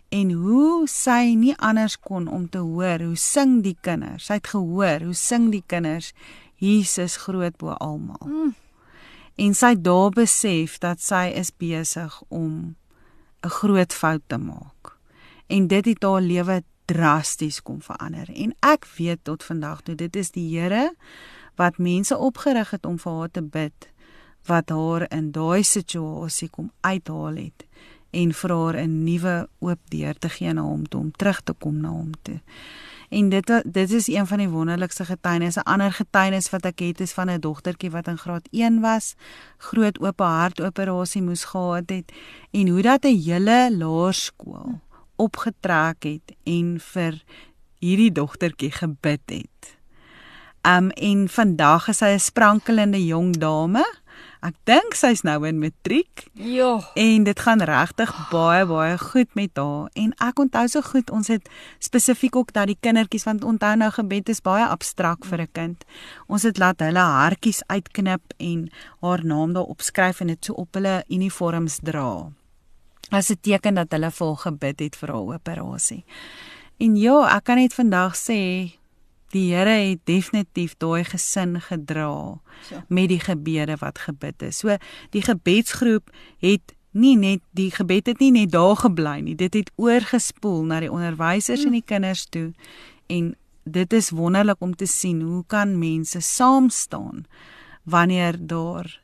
en 0.10 0.32
hoe 0.32 0.88
sy 0.88 1.34
nie 1.38 1.56
anders 1.58 2.00
kon 2.00 2.28
om 2.28 2.50
te 2.50 2.58
hoor 2.58 3.00
hoe 3.00 3.16
sing 3.16 3.64
die 3.64 3.78
kinders. 3.82 4.26
Sy 4.26 4.40
het 4.40 4.48
gehoor 4.48 5.06
hoe 5.06 5.14
sing 5.14 5.52
die 5.52 5.64
kinders 5.66 6.14
Jesus 6.60 7.18
groot 7.18 7.58
bo 7.58 7.76
almal. 7.80 8.26
Mm. 8.26 8.56
En 9.36 9.54
sy 9.54 9.76
daar 9.80 10.10
besef 10.10 10.78
dat 10.78 11.02
sy 11.02 11.30
is 11.36 11.52
besig 11.56 12.22
om 12.28 12.76
'n 13.44 13.50
groot 13.50 13.94
fout 13.94 14.22
te 14.28 14.38
maak. 14.38 14.98
En 15.48 15.68
dit 15.68 15.86
het 15.86 16.04
haar 16.04 16.22
lewe 16.22 16.64
drasties 16.86 17.62
kom 17.62 17.82
verander. 17.82 18.30
En 18.34 18.56
ek 18.60 18.86
weet 18.98 19.20
tot 19.24 19.44
vandag 19.44 19.82
toe 19.82 19.96
dit 19.96 20.16
is 20.16 20.32
die 20.32 20.60
Here 20.60 20.94
wat 21.56 21.78
mense 21.78 22.18
opgerig 22.18 22.72
het 22.72 22.86
om 22.86 23.00
vir 23.00 23.14
haar 23.14 23.32
te 23.32 23.42
bid 23.42 23.90
wat 24.46 24.70
haar 24.70 25.06
in 25.12 25.32
daai 25.32 25.64
situasie 25.64 26.50
kom 26.50 26.72
uithaal 26.82 27.36
het 27.36 27.66
en 28.12 28.34
vir 28.34 28.54
haar 28.56 28.78
'n 28.82 29.04
nuwe 29.04 29.48
oop 29.60 29.80
deur 29.90 30.16
te 30.18 30.30
gee 30.30 30.54
na 30.54 30.62
hom 30.62 30.88
toe 30.88 31.00
om 31.02 31.12
terug 31.12 31.42
te 31.42 31.54
kom 31.54 31.82
na 31.82 31.90
hom 31.90 32.12
toe. 32.22 32.40
En 33.10 33.30
dit 33.30 33.52
dit 33.66 33.92
is 33.92 34.08
een 34.08 34.28
van 34.28 34.38
die 34.38 34.50
wonderlikste 34.50 35.06
getuienisse. 35.06 35.60
'n 35.60 35.70
Ander 35.70 35.94
getuienis 35.94 36.50
wat 36.50 36.66
ek 36.66 36.80
het 36.80 37.00
is 37.00 37.12
van 37.12 37.30
'n 37.30 37.40
dogtertjie 37.40 37.92
wat 37.92 38.08
in 38.08 38.18
graad 38.18 38.48
1 38.52 38.80
was, 38.80 39.16
groot 39.58 40.00
oop 40.00 40.20
hartoperasie 40.20 41.22
moes 41.22 41.44
gehad 41.44 41.90
het 41.90 42.12
en 42.52 42.68
hoe 42.68 42.82
dat 42.82 43.04
'n 43.04 43.22
hele 43.22 43.76
laerskool 43.78 44.80
opgetrek 45.16 46.04
het 46.04 46.36
en 46.44 46.80
vir 46.80 47.24
hierdie 47.80 48.12
dogtertjie 48.12 48.72
gebid 48.72 49.22
het. 49.26 49.78
Um 50.68 50.90
en 50.90 51.30
vandag 51.30 51.88
is 51.88 51.98
sy 51.98 52.06
'n 52.16 52.20
sprankelende 52.20 53.06
jong 53.06 53.38
dame. 53.38 53.86
Ek 54.40 54.56
dink 54.70 54.96
sy's 54.96 55.26
nou 55.28 55.42
in 55.50 55.58
matriek. 55.60 56.30
Ja. 56.40 56.78
En 56.96 57.26
dit 57.28 57.40
gaan 57.44 57.60
regtig 57.68 58.12
baie 58.32 58.64
baie 58.70 58.96
goed 59.02 59.34
met 59.36 59.60
haar. 59.60 59.90
En 60.00 60.14
ek 60.24 60.40
onthou 60.40 60.64
so 60.72 60.82
goed, 60.82 61.12
ons 61.12 61.28
het 61.28 61.50
spesifiek 61.84 62.36
ook 62.40 62.54
dat 62.56 62.72
die 62.72 62.78
kindertjies 62.80 63.28
want 63.28 63.44
onthou 63.44 63.74
nou 63.76 63.92
gebed 63.92 64.32
is 64.32 64.40
baie 64.42 64.64
abstrakt 64.64 65.28
vir 65.28 65.42
'n 65.42 65.52
kind. 65.52 65.84
Ons 66.28 66.44
het 66.44 66.58
laat 66.58 66.80
hulle 66.80 67.04
hartjies 67.04 67.62
uitknip 67.68 68.24
en 68.38 68.72
haar 69.02 69.26
naam 69.26 69.54
daarop 69.54 69.82
skryf 69.82 70.22
en 70.22 70.28
dit 70.28 70.46
so 70.46 70.54
op 70.54 70.74
hulle 70.74 71.04
uniforms 71.10 71.80
dra. 71.84 72.32
As 73.12 73.30
'n 73.30 73.40
teken 73.42 73.76
dat 73.76 73.92
hulle 73.92 74.12
vol 74.12 74.36
gebid 74.36 74.80
het 74.80 74.96
vir 74.96 75.10
haar 75.10 75.36
operasie. 75.36 76.06
En 76.78 76.96
ja, 76.96 77.36
ek 77.36 77.44
kan 77.44 77.58
net 77.58 77.74
vandag 77.74 78.16
sê 78.16 78.79
die 79.34 79.54
Here 79.54 79.76
het 79.90 80.02
definitief 80.10 80.76
daai 80.78 81.04
gesin 81.04 81.60
gedra 81.62 82.40
ja. 82.70 82.84
met 82.88 83.10
die 83.10 83.20
gebede 83.20 83.78
wat 83.80 84.00
gebid 84.00 84.42
is. 84.42 84.62
So 84.64 84.78
die 85.16 85.22
gebedsgroep 85.22 86.10
het 86.44 86.76
nie 86.92 87.16
net 87.18 87.42
die 87.54 87.70
gebed 87.72 88.08
het 88.10 88.20
nie 88.20 88.32
net 88.32 88.52
daar 88.52 88.76
gebly 88.76 89.20
nie. 89.22 89.36
Dit 89.36 89.54
het 89.54 89.72
oorgespoel 89.76 90.64
na 90.66 90.80
die 90.80 90.92
onderwysers 90.92 91.64
hmm. 91.64 91.74
en 91.74 91.80
die 91.80 91.86
kinders 91.86 92.26
toe 92.30 92.52
en 93.08 93.36
dit 93.70 93.94
is 93.94 94.10
wonderlik 94.10 94.62
om 94.66 94.76
te 94.76 94.88
sien 94.88 95.22
hoe 95.22 95.44
kan 95.48 95.78
mense 95.78 96.22
saam 96.22 96.70
staan 96.70 97.26
wanneer 97.84 98.38
daar 98.40 99.02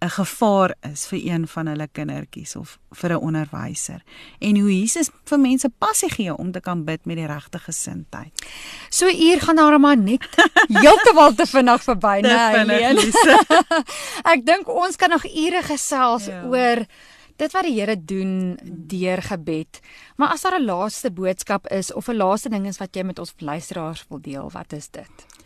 'n 0.00 0.08
gevaar 0.08 0.74
is 0.92 1.06
vir 1.06 1.20
een 1.24 1.48
van 1.48 1.66
hulle 1.66 1.88
kindertjies 1.92 2.56
of 2.56 2.78
vir 2.90 3.12
'n 3.12 3.20
onderwyser 3.20 4.02
en 4.38 4.56
hoe 4.60 4.80
Jesus 4.80 5.10
vir 5.24 5.40
mense 5.40 5.68
passie 5.78 6.10
gee 6.10 6.36
om 6.36 6.52
te 6.52 6.60
kan 6.60 6.84
bid 6.84 7.04
met 7.04 7.16
die 7.16 7.26
regte 7.26 7.58
gesindheid. 7.58 8.32
So 8.88 9.06
uur 9.06 9.40
gaan 9.40 9.56
daar 9.56 9.80
maar 9.80 9.96
net 9.96 10.24
heeltemal 10.68 11.34
te 11.34 11.46
vinnig 11.46 11.82
verby, 11.82 12.20
né? 12.20 12.64
Nee, 12.64 13.12
Ek 14.32 14.46
dink 14.46 14.68
ons 14.68 14.96
kan 14.96 15.10
nog 15.10 15.24
ure 15.24 15.62
gesels 15.62 16.24
ja. 16.24 16.44
oor 16.44 16.86
dit 17.36 17.52
wat 17.52 17.64
die 17.64 17.80
Here 17.80 17.96
doen 18.04 18.58
deur 18.64 19.22
gebed. 19.22 19.80
Maar 20.16 20.28
as 20.28 20.40
daar 20.40 20.60
'n 20.60 20.64
laaste 20.64 21.10
boodskap 21.10 21.66
is 21.68 21.92
of 21.92 22.08
'n 22.08 22.16
laaste 22.16 22.48
ding 22.48 22.66
is 22.66 22.78
wat 22.78 22.94
jy 22.96 23.02
met 23.02 23.18
ons 23.18 23.34
luisteraars 23.38 24.04
wil 24.08 24.20
deel, 24.20 24.50
wat 24.50 24.72
is 24.72 24.88
dit? 24.88 25.39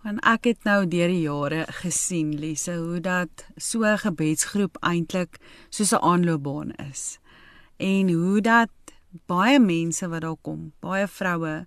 Want 0.00 0.22
ek 0.24 0.46
het 0.48 0.62
nou 0.64 0.86
deur 0.88 1.10
die 1.12 1.26
jare 1.26 1.66
gesien 1.82 2.30
Lise 2.40 2.72
hoe 2.80 3.00
dat 3.04 3.44
so 3.56 3.84
'n 3.84 3.98
gebedsgroep 4.00 4.76
eintlik 4.80 5.36
soos 5.68 5.92
'n 5.92 6.00
aanloopbaan 6.00 6.70
is. 6.90 7.18
En 7.76 8.10
hoe 8.10 8.40
dat 8.40 8.70
baie 9.26 9.60
mense 9.60 10.08
wat 10.08 10.20
daar 10.20 10.40
kom, 10.42 10.72
baie 10.80 11.06
vroue 11.06 11.66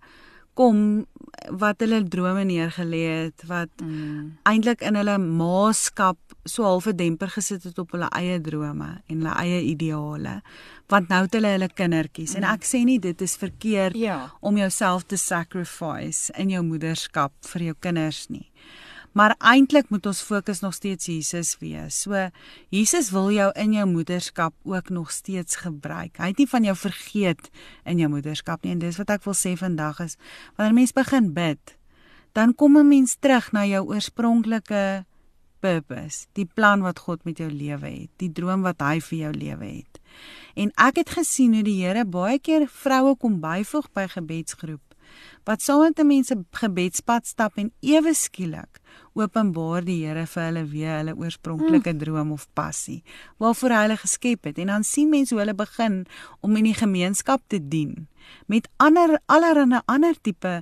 kom 0.54 1.06
wat 1.50 1.82
hulle 1.84 2.04
drome 2.08 2.44
neergelê 2.48 3.02
het 3.10 3.44
wat 3.50 3.82
mm. 3.82 4.38
eintlik 4.50 4.82
in 4.82 4.96
hulle 5.00 5.18
maaskap 5.18 6.18
so 6.46 6.64
half 6.64 6.88
'n 6.88 6.96
demper 6.96 7.30
gesit 7.30 7.64
het 7.64 7.80
op 7.80 7.92
hulle 7.92 8.10
eie 8.16 8.40
drome 8.42 9.02
en 9.08 9.18
hulle 9.22 9.36
eie 9.44 9.62
ideale 9.62 10.42
want 10.88 11.10
nou 11.10 11.22
het 11.24 11.34
hulle 11.34 11.56
hulle 11.56 11.70
kindertjies 11.70 12.34
mm. 12.34 12.38
en 12.44 12.50
ek 12.54 12.64
sê 12.64 12.84
nie 12.84 13.00
dit 13.00 13.22
is 13.22 13.36
verkeerd 13.36 13.96
ja. 13.96 14.32
om 14.40 14.58
jouself 14.58 15.04
te 15.04 15.18
sacrifice 15.18 16.34
in 16.38 16.50
jou 16.50 16.64
moederskap 16.64 17.34
vir 17.54 17.62
jou 17.62 17.76
kinders 17.80 18.28
nie 18.30 18.50
maar 19.14 19.36
eintlik 19.38 19.90
moet 19.94 20.06
ons 20.10 20.22
fokus 20.26 20.60
nog 20.60 20.74
steeds 20.74 21.06
Jesus 21.06 21.56
wees. 21.62 22.02
So 22.02 22.30
Jesus 22.74 23.12
wil 23.14 23.32
jou 23.34 23.52
in 23.60 23.74
jou 23.78 23.86
moederskap 23.90 24.54
ook 24.64 24.90
nog 24.90 25.12
steeds 25.12 25.56
gebruik. 25.62 26.18
Hy 26.18 26.34
het 26.34 26.42
nie 26.42 26.50
van 26.50 26.68
jou 26.68 26.76
vergeet 26.78 27.50
in 27.86 28.02
jou 28.02 28.10
moederskap 28.10 28.64
nie 28.64 28.74
en 28.74 28.82
dis 28.82 28.98
wat 29.02 29.14
ek 29.14 29.26
wil 29.28 29.38
sê 29.38 29.56
vandag 29.60 30.02
is 30.04 30.18
wanneer 30.58 30.78
mens 30.82 30.94
begin 30.94 31.34
bid, 31.34 31.78
dan 32.34 32.56
kom 32.56 32.78
'n 32.78 32.88
mens 32.88 33.16
terug 33.20 33.52
na 33.52 33.66
jou 33.66 33.86
oorspronklike 33.86 35.06
purpose, 35.60 36.28
die 36.34 36.46
plan 36.46 36.82
wat 36.82 37.00
God 37.00 37.24
met 37.24 37.38
jou 37.38 37.50
lewe 37.52 37.88
het, 37.88 38.10
die 38.18 38.32
droom 38.32 38.62
wat 38.62 38.82
hy 38.82 39.00
vir 39.00 39.20
jou 39.20 39.32
lewe 39.32 39.66
het. 39.66 40.00
En 40.56 40.72
ek 40.76 40.96
het 40.96 41.10
gesien 41.10 41.54
hoe 41.54 41.64
die 41.64 41.86
Here 41.86 42.06
baie 42.06 42.40
keer 42.40 42.68
vroue 42.68 43.16
kom 43.16 43.40
byvoeg 43.40 43.92
by 43.94 44.08
gebedsgroep 44.08 44.82
wat 45.44 45.62
saam 45.62 45.84
met 45.84 46.04
mense 46.08 46.36
gebedspad 46.52 47.28
stap 47.28 47.58
en 47.62 47.72
ewe 47.82 48.14
skielik 48.18 48.80
openbaar 49.14 49.86
die 49.86 50.00
Here 50.04 50.26
vir 50.30 50.44
hulle 50.48 50.64
weer 50.72 50.96
hulle 51.00 51.18
oorspronklike 51.18 51.92
hmm. 51.92 52.00
droom 52.02 52.32
of 52.36 52.48
passie 52.58 53.02
waarvoor 53.44 53.76
hy 53.76 53.84
hulle 53.88 54.00
geskep 54.06 54.50
het 54.50 54.62
en 54.64 54.74
dan 54.74 54.88
sien 54.88 55.12
mense 55.12 55.36
hoe 55.36 55.44
hulle 55.44 55.58
begin 55.58 56.04
om 56.42 56.58
in 56.60 56.72
die 56.72 56.78
gemeenskap 56.78 57.44
te 57.48 57.62
dien 57.62 58.08
met 58.48 58.68
ander 58.78 59.20
allerlei 59.28 59.82
ander 59.86 60.18
tipe 60.22 60.62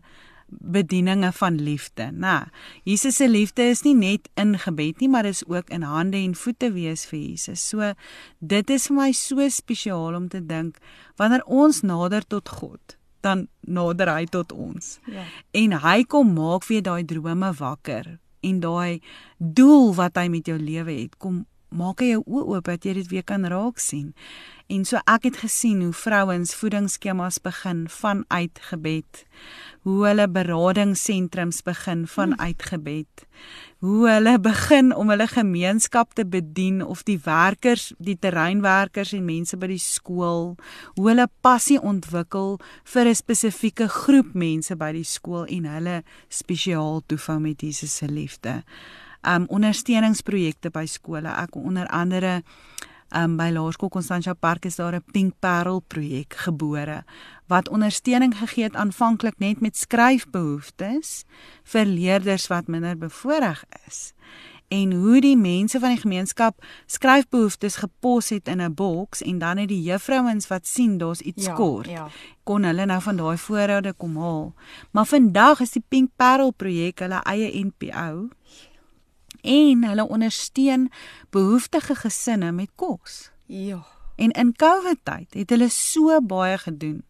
bedieninge 0.51 1.31
van 1.31 1.55
liefde. 1.61 2.09
Nou, 2.11 2.43
Jesus 2.83 3.15
se 3.15 3.29
liefde 3.29 3.63
is 3.63 3.81
nie 3.81 3.95
net 3.95 4.29
in 4.35 4.57
gebed 4.59 4.99
nie, 4.99 5.09
maar 5.09 5.25
is 5.25 5.45
ook 5.47 5.69
in 5.69 5.85
hande 5.87 6.19
en 6.19 6.35
voete 6.35 6.71
wees 6.75 7.05
vir 7.07 7.19
Jesus. 7.19 7.63
So 7.69 7.93
dit 8.39 8.69
is 8.69 8.89
vir 8.89 8.97
my 8.97 9.11
so 9.15 9.47
spesiaal 9.49 10.17
om 10.19 10.27
te 10.27 10.43
dink 10.45 10.81
wanneer 11.15 11.45
ons 11.45 11.81
nader 11.87 12.27
tot 12.27 12.49
God 12.49 12.97
dan 13.21 13.45
nader 13.61 14.09
hy 14.09 14.25
tot 14.25 14.51
ons. 14.51 14.97
Ja. 15.05 15.23
En 15.53 15.77
hy 15.83 16.01
kom 16.09 16.33
maak 16.33 16.65
weer 16.65 16.81
daai 16.81 17.05
drome 17.05 17.51
wakker 17.59 18.17
en 18.41 18.59
daai 18.63 18.99
doel 19.37 19.93
wat 19.97 20.17
hy 20.19 20.27
met 20.33 20.49
jou 20.49 20.57
lewe 20.59 20.93
het, 21.03 21.17
kom 21.17 21.43
maak 21.71 22.03
hy 22.03 22.11
jou 22.13 22.23
oë 22.25 22.47
oop 22.55 22.69
dat 22.69 22.85
jy 22.85 22.93
dit 22.99 23.11
weer 23.11 23.23
kan 23.23 23.47
raak 23.47 23.79
sien. 23.79 24.13
En 24.71 24.85
so 24.87 24.99
ek 25.07 25.27
het 25.27 25.41
gesien 25.43 25.81
hoe 25.83 25.93
vrouens 25.93 26.53
voedingsskemas 26.55 27.41
begin 27.43 27.87
vanuit 27.89 28.59
gebed 28.69 29.25
hoe 29.81 30.05
hulle 30.05 30.27
beradingssentrums 30.29 31.63
begin 31.65 32.05
vanuit 32.07 32.63
gebed. 32.63 33.25
Hoe 33.81 34.05
hulle 34.09 34.35
begin 34.39 34.91
om 34.93 35.09
hulle 35.09 35.25
gemeenskap 35.27 36.13
te 36.13 36.25
bedien 36.25 36.83
of 36.85 37.01
die 37.03 37.17
werkers, 37.23 37.89
die 37.97 38.17
terreinwerkers 38.21 39.15
en 39.17 39.25
mense 39.25 39.57
by 39.57 39.71
die 39.71 39.81
skool, 39.81 40.53
hoe 40.99 41.07
hulle 41.09 41.25
passie 41.41 41.79
ontwikkel 41.81 42.59
vir 42.93 43.09
'n 43.09 43.15
spesifieke 43.15 43.87
groep 43.87 44.33
mense 44.33 44.75
by 44.75 44.91
die 44.91 45.07
skool 45.07 45.45
en 45.45 45.65
hulle 45.65 46.03
spesiaal 46.29 47.01
toefou 47.07 47.39
met 47.39 47.61
Jesus 47.61 47.95
se 47.97 48.05
liefde. 48.05 48.63
Um 49.21 49.45
ondersteuningsprojekte 49.47 50.69
by 50.69 50.85
skole. 50.85 51.29
Ek 51.29 51.55
onder 51.55 51.87
andere 51.87 52.41
um, 53.15 53.35
by 53.37 53.49
Laerskool 53.51 53.89
Constantia 53.89 54.33
Park 54.33 54.65
is 54.65 54.75
daar 54.75 54.95
'n 54.95 55.03
Pink 55.11 55.33
Parel 55.39 55.79
projek 55.79 56.33
gebore 56.33 57.03
wat 57.47 57.69
ondersteuning 57.69 58.37
gegee 58.37 58.63
het 58.63 58.75
aanvanklik 58.75 59.37
net 59.37 59.59
met 59.59 59.77
skryfbehoeftes 59.77 61.23
vir 61.63 61.85
leerders 61.85 62.47
wat 62.47 62.67
minder 62.67 62.97
bevoorreg 62.97 63.63
is 63.87 64.13
en 64.67 64.93
hoe 64.93 65.21
die 65.21 65.37
mense 65.37 65.79
van 65.79 65.89
die 65.89 65.99
gemeenskap 65.99 66.63
skryfbehoeftes 66.85 67.75
gepos 67.75 68.29
het 68.29 68.47
in 68.47 68.61
'n 68.61 68.73
boks 68.73 69.21
en 69.21 69.37
dan 69.37 69.57
het 69.57 69.67
die 69.67 69.81
juffrouens 69.81 70.47
wat 70.47 70.67
sien 70.67 70.97
daar's 70.97 71.21
iets 71.21 71.45
ja, 71.45 71.53
kort 71.53 71.89
ja. 71.89 72.07
kon 72.43 72.63
hulle 72.63 72.85
nou 72.85 73.01
van 73.01 73.15
daai 73.15 73.37
voorrade 73.37 73.93
kom 73.93 74.17
haal 74.17 74.53
maar 74.91 75.05
vandag 75.05 75.59
is 75.59 75.71
die 75.71 75.83
Pink 75.87 76.09
Parel 76.15 76.51
projek 76.51 76.99
hulle 76.99 77.21
eie 77.23 77.65
NPO 77.65 78.29
en 79.41 79.83
hulle 79.83 80.07
ondersteun 80.07 80.89
behoeftige 81.29 81.95
gesinne 81.95 82.51
met 82.51 82.69
kos. 82.75 83.29
Ja. 83.45 83.83
En 84.15 84.31
in 84.31 84.55
COVID 84.55 84.99
tyd 85.03 85.33
het 85.33 85.49
hulle 85.49 85.69
so 85.69 86.21
baie 86.21 86.57
gedoen. 86.57 87.03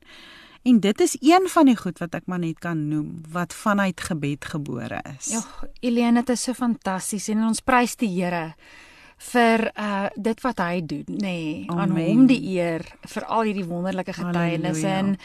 En 0.61 0.79
dit 0.79 0.99
is 1.01 1.17
een 1.19 1.47
van 1.49 1.65
die 1.65 1.77
goed 1.77 1.97
wat 1.99 2.13
ek 2.13 2.29
maar 2.29 2.39
net 2.39 2.59
kan 2.61 2.87
noem 2.87 3.23
wat 3.33 3.53
vanuit 3.53 4.01
gebed 4.01 4.45
gebore 4.45 5.01
is. 5.17 5.31
Ja, 5.33 5.41
Elene, 5.79 6.21
dit 6.21 6.29
is 6.29 6.43
so 6.43 6.53
fantasties 6.53 7.27
en 7.33 7.41
ons 7.47 7.63
prys 7.65 7.97
die 7.97 8.11
Here 8.13 8.53
vir 9.21 9.67
uh 9.77 10.09
dit 10.15 10.41
wat 10.41 10.61
hy 10.61 10.81
doen, 10.85 11.05
nê. 11.07 11.17
Nee, 11.21 11.65
aan 11.69 11.93
hom 11.93 12.25
die 12.29 12.39
eer 12.55 12.85
vir 13.13 13.25
al 13.25 13.49
hierdie 13.49 13.67
wonderlike 13.69 14.13
getuienisse 14.17 14.89
en 14.89 15.15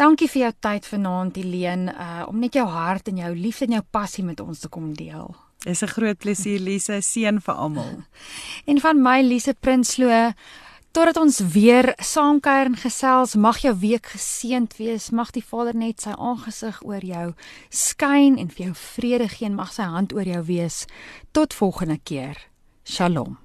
dankie 0.00 0.28
vir 0.32 0.46
jou 0.46 0.52
tyd 0.68 0.88
vanaand, 0.88 1.40
Elene, 1.40 1.92
uh 1.92 2.28
om 2.28 2.40
net 2.40 2.56
jou 2.56 2.66
hart 2.68 3.08
en 3.12 3.20
jou 3.24 3.32
liefde 3.36 3.68
en 3.68 3.78
jou 3.78 3.84
passie 3.90 4.24
met 4.24 4.40
ons 4.40 4.64
te 4.64 4.68
kom 4.68 4.92
deel. 4.96 5.34
Dis 5.64 5.82
'n 5.82 5.88
groot 5.88 6.18
plesier 6.18 6.60
Lise, 6.60 7.00
seën 7.00 7.40
vir 7.40 7.54
almal. 7.54 8.04
En 8.70 8.80
van 8.80 9.02
my 9.02 9.22
Lise 9.22 9.54
Prinsloo 9.60 10.32
totdat 10.92 11.16
ons 11.16 11.38
weer 11.38 11.94
saamkuier 11.98 12.66
en 12.66 12.76
gesels, 12.76 13.34
mag 13.34 13.58
jou 13.58 13.74
week 13.78 14.06
geseënd 14.06 14.76
wees. 14.76 15.10
Mag 15.10 15.30
die 15.30 15.44
Vader 15.44 15.74
net 15.74 16.00
sy 16.00 16.14
aangesig 16.14 16.82
oor 16.86 17.02
jou 17.02 17.32
skyn 17.68 18.38
en 18.38 18.48
vir 18.48 18.66
jou 18.66 18.74
vrede 18.74 19.28
gee 19.28 19.48
en 19.48 19.58
mag 19.58 19.72
sy 19.72 19.82
hand 19.82 20.14
oor 20.14 20.28
jou 20.28 20.44
wees. 20.46 20.84
Tot 21.32 21.54
volgende 21.54 21.98
keer. 21.98 22.38
Shalom. 22.84 23.43